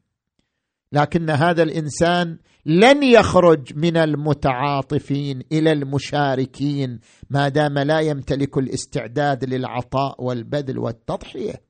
لكن 0.93 1.31
هذا 1.31 1.63
الإنسان 1.63 2.39
لن 2.67 3.03
يخرج 3.03 3.77
من 3.77 3.97
المتعاطفين 3.97 5.43
إلى 5.53 5.73
المشاركين 5.73 7.01
ما 7.31 7.49
دام 7.49 7.79
لا 7.79 8.01
يمتلك 8.01 8.59
الاستعداد 8.59 9.45
للعطاء 9.45 10.25
والبذل 10.25 10.79
والتضحية. 10.79 11.63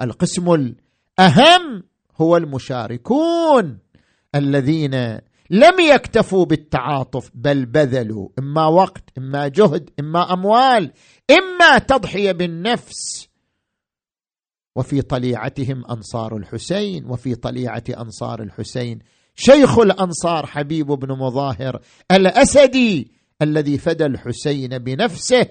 القسم 0.00 0.54
الأهم 0.54 1.82
هو 2.16 2.36
المشاركون 2.36 3.78
الذين 4.34 4.94
لم 5.50 5.80
يكتفوا 5.80 6.44
بالتعاطف 6.44 7.30
بل 7.34 7.66
بذلوا 7.66 8.28
إما 8.38 8.66
وقت 8.66 9.04
إما 9.18 9.48
جهد 9.48 9.90
إما 10.00 10.32
أموال. 10.32 10.92
إما 11.30 11.78
تضحيه 11.78 12.32
بالنفس 12.32 13.28
وفي 14.76 15.02
طليعتهم 15.02 15.84
أنصار 15.84 16.36
الحسين 16.36 17.06
وفي 17.06 17.34
طليعة 17.34 17.84
أنصار 17.90 18.42
الحسين. 18.42 18.98
شيخ 19.34 19.78
الأنصار 19.78 20.46
حبيب 20.46 20.86
بن 20.86 21.12
مظاهر 21.12 21.80
الأسدي 22.10 23.10
الذي 23.42 23.78
فدى 23.78 24.06
الحسين 24.06 24.78
بنفسه 24.78 25.46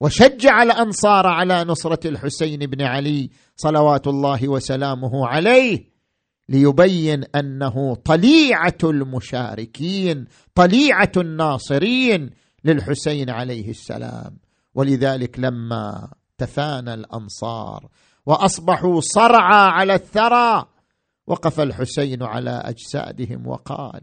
وشجع 0.00 0.62
الأنصار 0.62 1.26
على 1.26 1.64
نصرة 1.64 2.08
الحسين 2.08 2.58
بن 2.58 2.82
علي 2.82 3.30
صلوات 3.56 4.06
الله 4.06 4.48
وسلامه 4.48 5.26
عليه 5.26 5.84
ليبين 6.48 7.24
أنه 7.24 7.94
طليعة 7.94 8.78
المشاركين 8.84 10.26
طليعة 10.54 11.12
الناصرين 11.16 12.30
للحسين 12.68 13.30
عليه 13.30 13.70
السلام. 13.70 14.38
ولذلك 14.74 15.38
لما 15.38 16.12
تفانى 16.38 16.94
الأنصار 16.94 17.88
وأصبحوا 18.26 19.00
صرعى 19.00 19.70
على 19.70 19.94
الثرى 19.94 20.64
وقف 21.26 21.60
الحسين 21.60 22.22
على 22.22 22.50
أجسادهم 22.50 23.46
وقال 23.46 24.00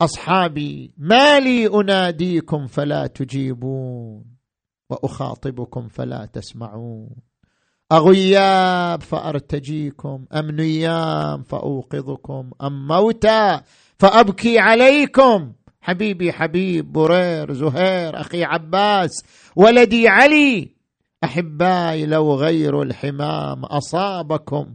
أصحابي 0.00 0.94
ما 0.96 1.40
لي 1.40 1.66
أناديكم 1.66 2.66
فلا 2.66 3.06
تجيبون 3.06 4.24
وأخاطبكم 4.90 5.88
فلا 5.88 6.26
تسمعون. 6.26 7.10
أغياب 7.92 9.02
فأرتجيكم 9.02 10.26
أم 10.32 10.50
نيام 10.50 11.42
فأوقظكم 11.42 12.50
أم 12.62 12.86
موتى 12.86 13.60
فأبكي 14.00 14.58
عليكم. 14.58 15.52
حبيبي 15.80 16.32
حبيب 16.32 16.92
برير 16.92 17.52
زهير 17.52 18.20
أخي 18.20 18.44
عباس 18.44 19.24
ولدي 19.56 20.08
علي. 20.08 20.74
احبائي 21.24 22.06
لو 22.06 22.34
غير 22.34 22.82
الحمام 22.82 23.64
أصابكم. 23.64 24.74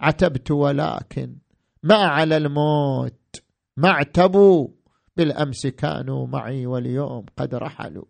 عتبت 0.00 0.50
ولكن 0.50 1.36
ما 1.82 1.96
على 1.96 2.36
الموت. 2.36 3.42
ما 3.76 3.88
اعتبوا. 3.88 4.68
بالأمس 5.16 5.66
كانوا 5.66 6.26
معي 6.26 6.66
واليوم 6.66 7.26
قد 7.36 7.54
رحلوا. 7.54 8.04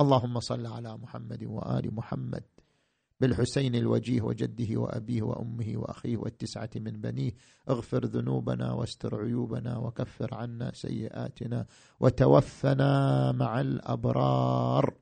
اللهم 0.00 0.40
صل 0.40 0.66
على 0.66 0.96
محمد 0.96 1.44
وآل 1.44 1.94
محمد. 1.94 2.44
بالحسين 3.20 3.74
الوجيه 3.74 4.22
وجده 4.22 4.80
وأبيه 4.80 5.22
وأمه 5.22 5.72
وأخيه 5.76 6.16
والتسعة 6.16 6.70
من 6.76 7.00
بنيه 7.00 7.32
اغفر 7.68 8.06
ذنوبنا 8.06 8.72
واستر 8.72 9.20
عيوبنا 9.24 9.78
وكفر 9.78 10.34
عنا 10.34 10.72
سيئاتنا 10.74 11.66
وتوفنا 12.00 13.32
مع 13.32 13.60
الأبرار. 13.60 14.94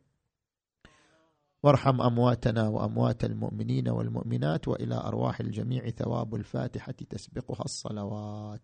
وارحم 1.62 2.00
أمواتنا 2.00 2.68
وأموات 2.68 3.24
المؤمنين 3.24 3.88
والمؤمنات 3.88 4.68
وإلى 4.68 4.94
أرواح 4.94 5.40
الجميع 5.40 5.90
ثواب 5.90 6.34
الفاتحة 6.34 6.92
تسبقها 6.92 7.64
الصلوات. 7.64 8.62